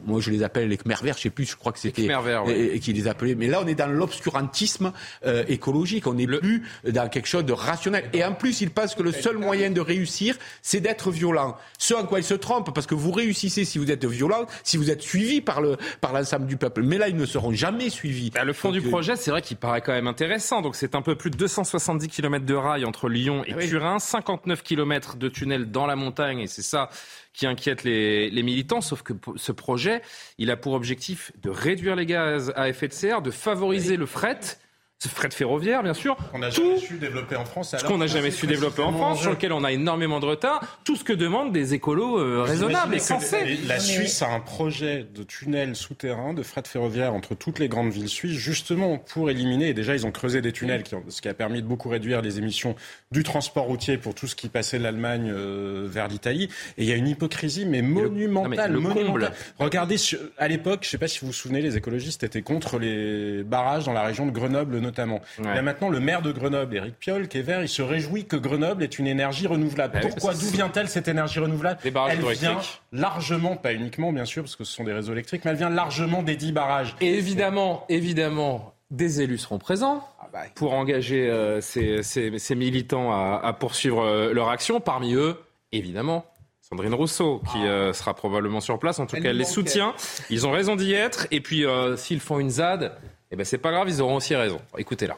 [0.05, 2.75] moi je les appelle les Khmer verts, je sais plus, je crois que c'était ouais.
[2.75, 4.91] et, qui les appelait, mais là on est dans l'obscurantisme
[5.25, 8.09] euh, écologique, on n'est plus dans quelque chose de rationnel.
[8.13, 11.55] Et en plus, ils pensent que le seul moyen de réussir, c'est d'être violent.
[11.77, 12.33] Ce en quoi ils se
[12.73, 16.13] parce que vous réussissez si vous êtes violent, si vous êtes suivi par le par
[16.13, 16.83] l'ensemble du peuple.
[16.83, 18.31] Mais là, ils ne seront jamais suivis.
[18.31, 20.61] Bah, le fond du euh, projet, c'est vrai qu'il paraît quand même intéressant.
[20.61, 23.99] Donc c'est un peu plus de 270 km de rail entre Lyon et ah Turin,
[23.99, 26.89] 59 km de tunnel dans la montagne, et c'est ça
[27.33, 30.01] qui inquiète les, les, militants, sauf que ce projet,
[30.39, 34.07] il a pour objectif de réduire les gaz à effet de serre, de favoriser le
[34.07, 34.39] fret
[35.05, 36.17] fret ferroviaire, bien sûr.
[36.33, 37.75] On n'a jamais su développer en France.
[37.77, 40.79] Ce qu'on n'a jamais su développer en France, sur lequel on a énormément de retard.
[40.83, 43.59] Tout ce que demandent des écolos euh, raisonnables et sensés.
[43.67, 47.91] La Suisse a un projet de tunnel souterrain de fret ferroviaire entre toutes les grandes
[47.91, 49.69] villes suisses, justement pour éliminer.
[49.69, 52.39] Et déjà, ils ont creusé des tunnels, ce qui a permis de beaucoup réduire les
[52.39, 52.75] émissions
[53.11, 56.49] du transport routier pour tout ce qui passait de l'Allemagne euh, vers l'Italie.
[56.79, 58.71] Et il y a une hypocrisie, mais monumentale.
[58.71, 59.33] le monumentale.
[59.59, 59.97] Regardez,
[60.39, 63.43] à l'époque, je ne sais pas si vous vous souvenez, les écologistes étaient contre les
[63.43, 65.21] barrages dans la région de Grenoble notamment.
[65.39, 67.81] Il y a maintenant le maire de Grenoble, Éric Piolle, qui est vert, il se
[67.81, 69.99] réjouit que Grenoble est une énergie renouvelable.
[70.01, 72.57] Pourquoi D'où vient-elle cette énergie renouvelable Des barrages Elle vient
[72.91, 75.69] largement, pas uniquement bien sûr, parce que ce sont des réseaux électriques, mais elle vient
[75.69, 76.95] largement des dix barrages.
[77.01, 83.11] Et évidemment, évidemment, des élus seront présents ah bah, pour engager euh, ces, ces, militants
[83.11, 84.79] à, à poursuivre euh, leur action.
[84.79, 85.37] Parmi eux,
[85.71, 86.25] évidemment,
[86.61, 87.67] Sandrine Rousseau, qui ah.
[87.67, 88.99] euh, sera probablement sur place.
[88.99, 89.93] En tout cas, elle les soutient.
[90.29, 91.27] Ils ont raison d'y être.
[91.31, 91.65] Et puis,
[91.97, 92.93] s'ils font une ZAD,
[93.31, 94.59] eh ben, c'est pas grave, ils auront aussi raison.
[94.77, 95.17] Écoutez-la.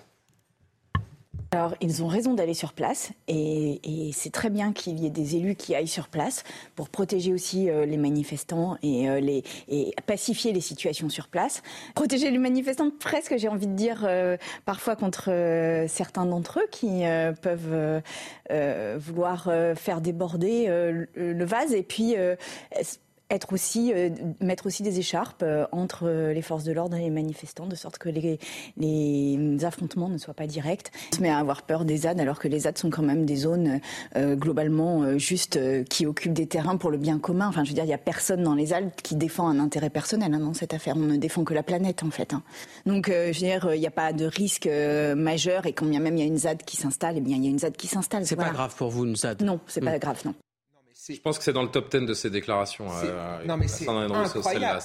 [1.51, 5.36] Alors, ils ont raison d'aller sur place et, c'est très bien qu'il y ait des
[5.36, 6.43] élus qui aillent sur place
[6.76, 9.43] pour protéger aussi euh, les manifestants et, euh, les,
[10.05, 11.64] pacifier les situations sur place.
[11.95, 15.32] Protéger les manifestants, presque, j'ai envie de dire, euh, parfois contre
[15.88, 17.03] certains d'entre eux qui
[17.41, 18.01] peuvent
[18.97, 22.16] vouloir faire déborder le vase et puis
[23.30, 24.09] être aussi, euh,
[24.41, 27.75] mettre aussi des écharpes euh, entre euh, les forces de l'ordre et les manifestants, de
[27.75, 28.39] sorte que les,
[28.77, 30.91] les affrontements ne soient pas directs.
[31.19, 33.80] Mais à avoir peur des ZAD, alors que les ZAD sont quand même des zones
[34.15, 37.47] globalement juste qui occupent des terrains pour le bien commun.
[37.47, 39.89] Enfin, je veux dire, il n'y a personne dans les ZAD qui défend un intérêt
[39.89, 40.95] personnel hein, dans cette affaire.
[40.97, 42.34] On ne défend que la planète, en fait.
[42.34, 42.43] Hein.
[42.86, 44.69] Donc, je veux dire, il n'y a pas de risque
[45.15, 47.43] majeur et quand bien même il y a une ZAD qui s'installe, eh bien, il
[47.43, 48.25] y a une ZAD qui s'installe.
[48.25, 49.41] C'est pas grave pour vous, une ZAD?
[49.41, 49.99] Non, c'est pas hmm.
[49.99, 50.34] grave, non.
[51.07, 52.87] Je pense que c'est dans le top 10 de ces déclarations.
[53.03, 54.81] Euh, non, mais c'est incroyable.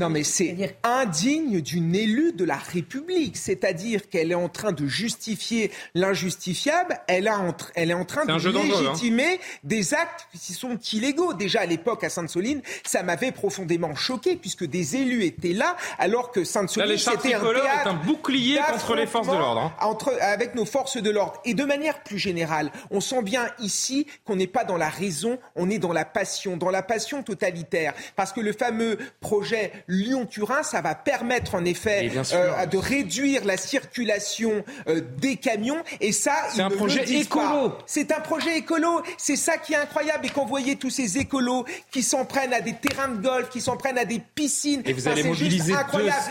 [0.00, 3.36] non, mais c'est indigne d'une élue de la République.
[3.36, 6.98] C'est-à-dire qu'elle est en train de justifier l'injustifiable.
[7.06, 7.30] Elle,
[7.76, 8.38] elle est en train de hein.
[8.38, 11.34] légitimer des actes qui sont illégaux.
[11.34, 16.32] Déjà à l'époque à Sainte-Soline, ça m'avait profondément choqué puisque des élus étaient là alors
[16.32, 19.60] que Sainte-Soline c'était un est un bouclier contre les forces de l'ordre.
[19.60, 19.74] Hein.
[19.80, 24.06] Entre avec nos forces de l'ordre et de manière plus générale, on sent bien ici
[24.24, 27.94] qu'on n'est pas dans la raison on est dans la passion, dans la passion totalitaire.
[28.16, 33.56] Parce que le fameux projet Lyon-Turin, ça va permettre en effet euh, de réduire la
[33.56, 35.82] circulation euh, des camions.
[36.00, 37.72] Et ça, c'est un projet écolo.
[37.86, 39.02] C'est un projet écolo.
[39.16, 40.26] C'est ça qui est incroyable.
[40.26, 43.48] Et quand vous voyez tous ces écolos qui s'en prennent à des terrains de golf,
[43.48, 44.82] qui s'en prennent à des piscines.
[44.84, 45.74] Et vous allez mobiliser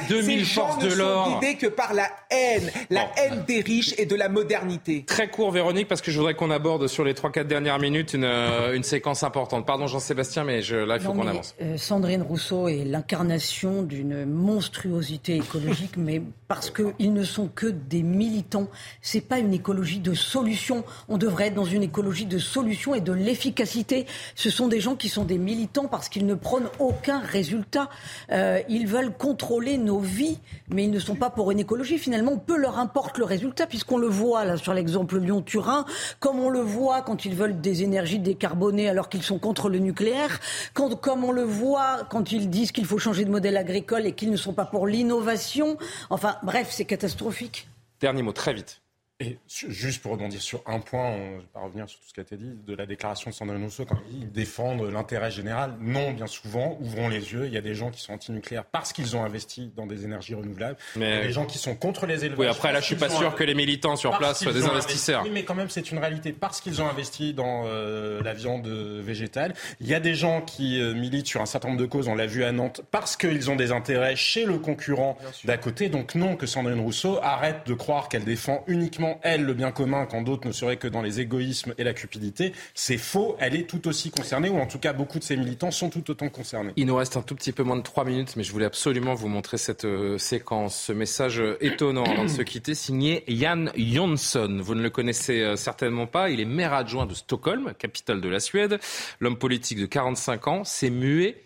[0.10, 1.40] 2000 forces de l'ordre.
[1.42, 2.72] ne sont que par la haine.
[2.90, 5.04] La haine des riches et de la modernité.
[5.06, 8.24] Très court, Véronique, parce que je voudrais qu'on aborde sur les 3-4 dernières minutes une,
[8.24, 9.68] euh, une séquence importante.
[9.68, 11.54] Pardon Jean-Sébastien, mais je, là, il faut qu'on avance.
[11.62, 18.02] Euh, Sandrine Rousseau est l'incarnation d'une monstruosité écologique, mais parce qu'ils ne sont que des
[18.02, 18.68] militants.
[19.02, 20.84] C'est pas une écologie de solution.
[21.10, 24.08] On devrait être dans une écologie de solution et de l'efficacité.
[24.36, 27.90] Ce sont des gens qui sont des militants parce qu'ils ne prônent aucun résultat.
[28.32, 30.40] Euh, ils veulent contrôler nos vies,
[30.70, 31.98] mais ils ne sont pas pour une écologie.
[31.98, 35.86] Finalement, peu leur importe le résultat, puisqu'on le voit là sur l'exemple Lyon-Turin,
[36.20, 39.80] comme on le voit quand ils veulent des énergies décarbonées alors qu'ils sont contre le
[39.80, 40.40] nucléaire,
[40.74, 44.14] quand, comme on le voit quand ils disent qu'il faut changer de modèle agricole et
[44.14, 45.78] qu'ils ne sont pas pour l'innovation.
[46.10, 47.68] Enfin, bref, c'est catastrophique.
[48.00, 48.83] Dernier mot, très vite.
[49.24, 52.14] Et juste pour rebondir sur un point, je ne vais pas revenir sur tout ce
[52.14, 55.76] qui a été dit, de la déclaration de Sandrine Rousseau, quand ils défendent l'intérêt général,
[55.80, 58.92] non, bien souvent, ouvrons les yeux, il y a des gens qui sont anti-nucléaires parce
[58.92, 61.10] qu'ils ont investi dans des énergies renouvelables, mais...
[61.10, 62.40] il y a des gens qui sont contre les élevages.
[62.40, 65.24] Oui, après là, je suis pas sûr que les militants sur place soient des investisseurs.
[65.24, 68.68] Oui, mais quand même, c'est une réalité, parce qu'ils ont investi dans euh, la viande
[68.68, 69.54] végétale.
[69.80, 72.16] Il y a des gens qui euh, militent sur un certain nombre de causes, on
[72.16, 75.90] l'a vu à Nantes, parce qu'ils ont des intérêts chez le concurrent d'à côté.
[75.90, 80.06] Donc non, que Sandrine Rousseau arrête de croire qu'elle défend uniquement, elle, le bien commun
[80.06, 82.54] quand d'autres ne seraient que dans les égoïsmes et la cupidité.
[82.74, 85.72] C'est faux, elle est tout aussi concernée, ou en tout cas beaucoup de ses militants
[85.72, 86.74] sont tout autant concernés.
[86.76, 89.14] Il nous reste un tout petit peu moins de trois minutes, mais je voulais absolument
[89.14, 93.66] vous montrer cette euh, séquence, ce message euh, étonnant avant de se quitter, signé Jan
[93.76, 94.60] Jonsson.
[94.62, 98.30] Vous ne le connaissez euh, certainement pas, il est maire adjoint de Stockholm, capitale de
[98.30, 98.80] la Suède.
[99.20, 101.38] L'homme politique de 45 ans s'est mué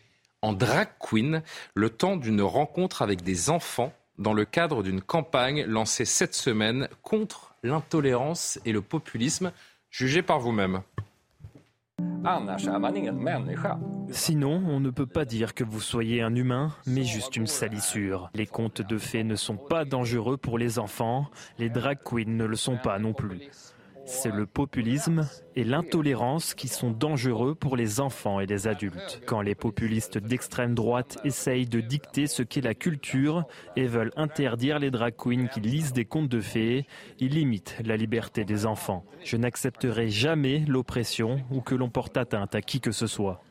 [0.41, 1.41] en drag queen
[1.73, 6.87] le temps d'une rencontre avec des enfants dans le cadre d'une campagne lancée cette semaine
[7.01, 9.51] contre l'intolérance et le populisme.
[9.89, 10.81] Jugez par vous-même.
[14.09, 18.29] Sinon, on ne peut pas dire que vous soyez un humain, mais juste une salissure.
[18.33, 22.45] Les contes de fées ne sont pas dangereux pour les enfants, les drag queens ne
[22.45, 23.49] le sont pas non plus.
[24.09, 25.27] C'est le populisme
[25.57, 29.21] et l'intolérance qui sont dangereux pour les enfants et les adultes.
[29.25, 33.43] Quand les populistes d'extrême droite essayent de dicter ce qu'est la culture
[33.75, 36.87] et veulent interdire les drag queens qui lisent des contes de fées,
[37.19, 39.03] ils limitent la liberté des enfants.
[39.25, 43.43] Je n'accepterai jamais l'oppression ou que l'on porte atteinte à qui que ce soit.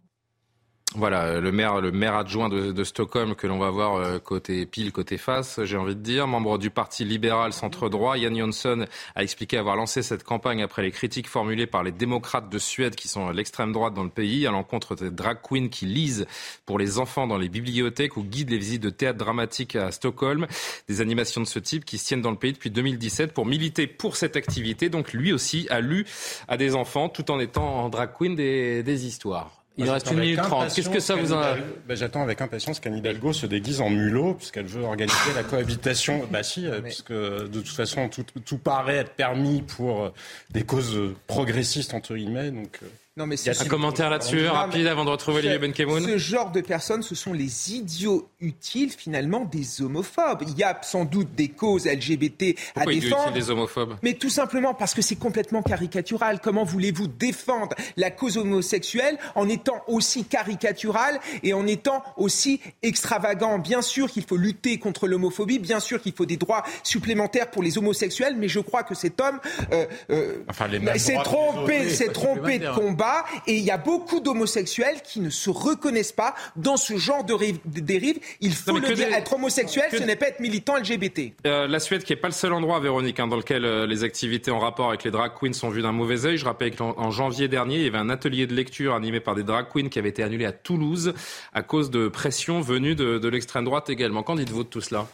[0.99, 4.92] Voilà, le maire, le maire adjoint de, Stockholm que l'on va voir euh, côté pile,
[4.92, 9.59] côté face, j'ai envie de dire, membre du parti libéral centre-droit, Yann Jonsson a expliqué
[9.59, 13.28] avoir lancé cette campagne après les critiques formulées par les démocrates de Suède qui sont
[13.28, 16.24] l'extrême droite dans le pays à l'encontre des drag queens qui lisent
[16.64, 20.47] pour les enfants dans les bibliothèques ou guident les visites de théâtre dramatique à Stockholm.
[20.88, 23.86] Des animations de ce type qui se tiennent dans le pays depuis 2017 pour militer
[23.86, 24.88] pour cette activité.
[24.88, 26.07] Donc lui aussi a lu
[26.49, 29.65] à des enfants tout en étant drag queen des histoires.
[29.78, 30.72] Il reste une minute trente.
[30.74, 31.56] Qu'est-ce que ça vous en a
[31.86, 36.26] ben, J'attends avec impatience qu'Anne Hidalgo se déguise en mulot, puisqu'elle veut organiser la cohabitation.
[36.30, 40.12] Bah si, euh, puisque de toute façon, tout, tout, paraît être permis pour euh,
[40.50, 42.50] des causes progressistes, entre guillemets.
[42.50, 42.86] Donc, euh,
[43.18, 46.04] non, mais c'est un commentaire là-dessus, rapide, avant de retrouver Olivier Benkemoun.
[46.04, 50.42] Ce genre de personnes, ce sont les idiots utiles, finalement, des homophobes.
[50.46, 53.32] Il y a sans doute des causes LGBT à défendre.
[53.32, 53.96] des homophobes?
[54.02, 56.40] Mais tout simplement parce que c'est complètement caricatural.
[56.42, 63.58] Comment voulez-vous défendre la cause homosexuelle en étant aussi caricatural et en étant aussi extravagant?
[63.58, 67.62] Bien sûr qu'il faut lutter contre l'homophobie, bien sûr qu'il faut des droits supplémentaires pour
[67.62, 69.40] les homosexuels, mais je crois que cet homme
[69.72, 73.05] euh, euh, s'est trompé, s'est trompé de combat
[73.46, 77.36] et il y a beaucoup d'homosexuels qui ne se reconnaissent pas dans ce genre de
[77.80, 78.18] dérive.
[78.40, 81.32] Il faut le dire, être homosexuel, ce n'est pas être militant LGBT.
[81.46, 84.04] Euh, la Suède qui n'est pas le seul endroit, Véronique, hein, dans lequel euh, les
[84.04, 86.36] activités en rapport avec les drag queens sont vues d'un mauvais œil.
[86.38, 89.42] Je rappelle qu'en janvier dernier, il y avait un atelier de lecture animé par des
[89.42, 91.14] drag queens qui avait été annulé à Toulouse
[91.52, 94.22] à cause de pression venue de, l'extrême droite également.
[94.22, 95.07] Qu'en dites-vous de tout cela?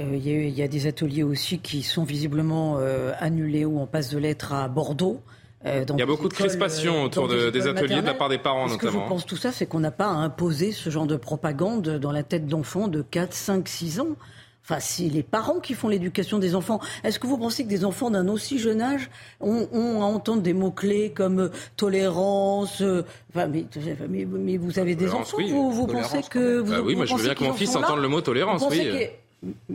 [0.00, 2.78] Euh, il y, a des ateliers aussi qui sont visiblement
[3.18, 5.22] annulés ou en passe de lettres à Bordeaux.
[5.66, 8.38] Euh, il y a beaucoup de crispation euh, autour des ateliers de la part des
[8.38, 8.78] parents notamment.
[8.78, 11.16] Ce que je pense tout ça, c'est qu'on n'a pas à imposer ce genre de
[11.16, 14.08] propagande dans la tête d'enfants de 4, 5, 6 ans?
[14.62, 16.80] Enfin, c'est les parents qui font l'éducation des enfants.
[17.02, 19.10] Est-ce que vous pensez que des enfants d'un aussi jeune âge
[19.40, 19.68] ont,
[20.00, 22.82] à entendre des mots-clés comme euh, tolérance
[23.30, 23.66] enfin, mais,
[24.26, 26.60] mais, vous avez des enfants, vous, pensez que...
[26.60, 29.08] Vous, bah oui, moi je veux bien que mon fils entende le mot tolérance, oui.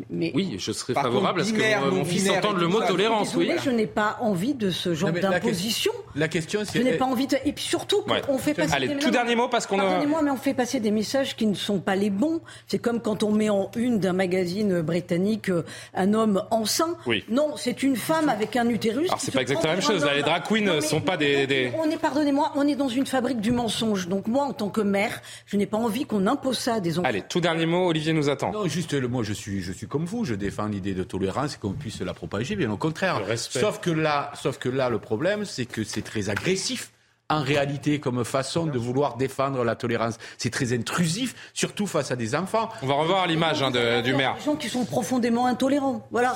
[0.09, 3.35] Mais, oui, je serais favorable à ce que mon fils entende le mot tolérance.
[3.35, 3.51] oui.
[3.63, 5.91] Je n'ai pas envie de ce genre d'imposition.
[6.15, 6.79] La question, c'est.
[6.79, 7.37] Je n'ai pas envie de.
[7.45, 8.73] Et puis surtout, on fait passer.
[8.73, 11.53] Allez, tout dernier mot parce qu'on Pardonnez-moi, mais on fait passer des messages qui ne
[11.55, 12.41] sont pas les bons.
[12.67, 15.63] C'est comme quand on met en une d'un magazine britannique euh,
[15.93, 16.97] un homme enceint.
[17.05, 17.23] Oui.
[17.29, 19.09] Non, c'est une femme avec un utérus.
[19.09, 20.07] Alors, c'est pas exactement la même chose.
[20.15, 21.71] Les drag queens ne sont pas des.
[21.77, 24.07] On est, pardonnez-moi, on est dans une fabrique du mensonge.
[24.07, 26.99] Donc, moi, en tant que mère, je n'ai pas envie qu'on impose ça à des
[26.99, 27.07] enfants.
[27.07, 28.51] Allez, tout dernier mot, Olivier nous attend.
[28.51, 30.25] Non, juste, moi, je suis, je suis comme vous.
[30.25, 33.21] Je défends l'idée de tolérance et qu'on puisse la propager, bien au contraire.
[33.37, 36.91] Sauf que là, sauf que là, le problème, c'est que c'est très agressif
[37.29, 40.17] en réalité comme façon de vouloir défendre la tolérance.
[40.37, 42.69] C'est très intrusif, surtout face à des enfants.
[42.81, 44.35] On va revoir l'image hein, du maire.
[44.35, 46.07] Des gens qui sont profondément intolérants.
[46.11, 46.33] Voilà.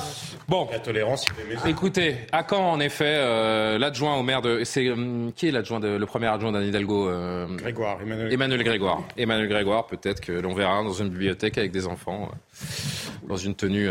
[0.47, 0.67] Bon.
[0.71, 1.25] La tolérance,
[1.65, 4.63] il Écoutez, à quand en effet euh, l'adjoint au maire de.
[4.63, 7.97] C'est euh, qui est l'adjoint le premier adjoint d'Anne Hidalgo euh, Grégoire.
[8.01, 9.03] Emmanuel, Emmanuel Grégoire.
[9.17, 12.29] Emmanuel Grégoire, peut-être que l'on verra dans une bibliothèque avec des enfants
[13.27, 13.89] dans une tenue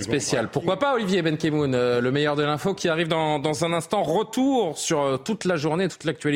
[0.00, 0.48] spéciale.
[0.52, 4.02] Pourquoi pas Olivier Benkemoun, le meilleur de l'info qui arrive dans, dans un instant.
[4.02, 6.27] Retour sur toute la journée, toute l'actualité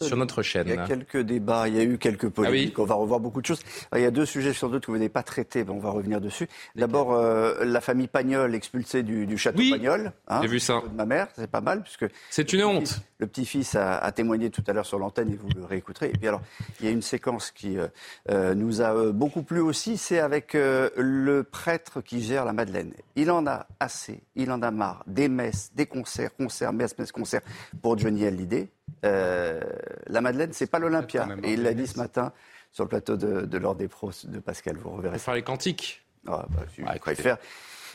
[0.00, 0.68] sur notre chaîne.
[0.68, 3.20] Il y a quelques débats, il y a eu quelques ah polémiques, on va revoir
[3.20, 3.60] beaucoup de choses.
[3.94, 6.20] Il y a deux sujets sur deux que vous n'avez pas traités, on va revenir
[6.20, 6.48] dessus.
[6.76, 10.12] D'abord, euh, la famille Pagnol expulsée du, château Pagnol.
[10.28, 10.82] Hein, J'ai vu ça.
[10.88, 12.06] De ma mère, c'est pas mal, puisque...
[12.30, 13.00] C'est une honte.
[13.18, 16.06] Le petit-fils a, témoigné tout à l'heure sur l'antenne et vous le réécouterez.
[16.06, 16.40] Et puis alors,
[16.80, 17.88] il y a une séquence qui euh,
[18.30, 22.92] euh, nous a beaucoup plu aussi, c'est avec le prêtre qui gère la Madeleine.
[23.16, 27.12] Il en a assez, il en a marre des messes, des concerts, concerts, messes, messes,
[27.12, 27.42] concerts
[27.82, 28.68] pour Johnny Hallyday.
[29.04, 29.60] Euh,
[30.06, 31.28] la Madeleine, c'est pas l'Olympia.
[31.42, 32.32] Et il l'a dit ce matin
[32.72, 34.76] sur le plateau de, l'Ordre des pros de Pascal.
[34.76, 35.18] Vous reverrez.
[35.18, 36.02] faire les cantiques.
[36.26, 37.38] Ah, bah, ah, faire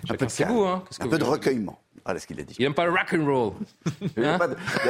[0.10, 0.84] un peu de vous, hein.
[1.00, 1.80] un peu de recueillement.
[2.04, 2.56] Voilà ce qu'il a dit.
[2.60, 3.54] Il n'aime pas le rock and roll.
[4.18, 4.40] il y a,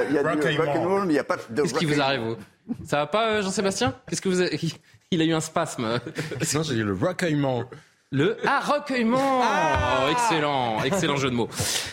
[0.09, 1.61] il y a du rock and roll, mais il n'y a pas de.
[1.61, 2.37] Qu'est-ce qui vous arrive vous?
[2.85, 3.93] Ça va pas, euh, Jean-Sébastien?
[4.07, 4.57] Qu'est-ce que vous avez...
[5.11, 5.99] Il a eu un spasme.
[6.55, 7.65] non, j'ai dit le recueillement.
[8.13, 11.49] Le ah, recueillement ah Excellent, excellent jeu de mots.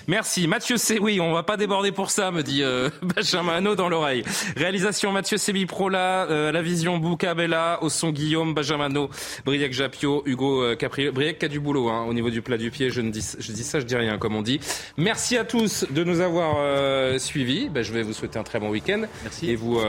[0.07, 0.47] Merci.
[0.49, 0.99] Mathieu C.
[1.01, 4.23] Oui, on va pas déborder pour ça, me dit euh, Benjamin Hano dans l'oreille.
[4.55, 9.09] Réalisation Mathieu Sébi Prola, euh, la vision Bouka Bella, au son Guillaume, Benjamin Hano,
[9.47, 11.11] Briac Japio, Hugo euh, Capri.
[11.11, 12.91] Briac qui a du boulot hein, au niveau du plat du pied.
[12.91, 14.61] Je, ne dis, je dis ça, je dis rien, comme on dit.
[14.99, 17.71] Merci à tous de nous avoir euh, suivis.
[17.71, 19.05] Ben, je vais vous souhaiter un très bon week-end.
[19.23, 19.51] Merci.
[19.51, 19.81] Et vous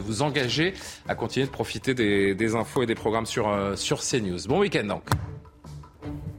[0.00, 0.72] vous engager
[1.06, 4.38] à continuer de profiter des, des infos et des programmes sur, sur CNews.
[4.48, 5.02] Bon week-end donc.
[6.04, 6.33] Thank you.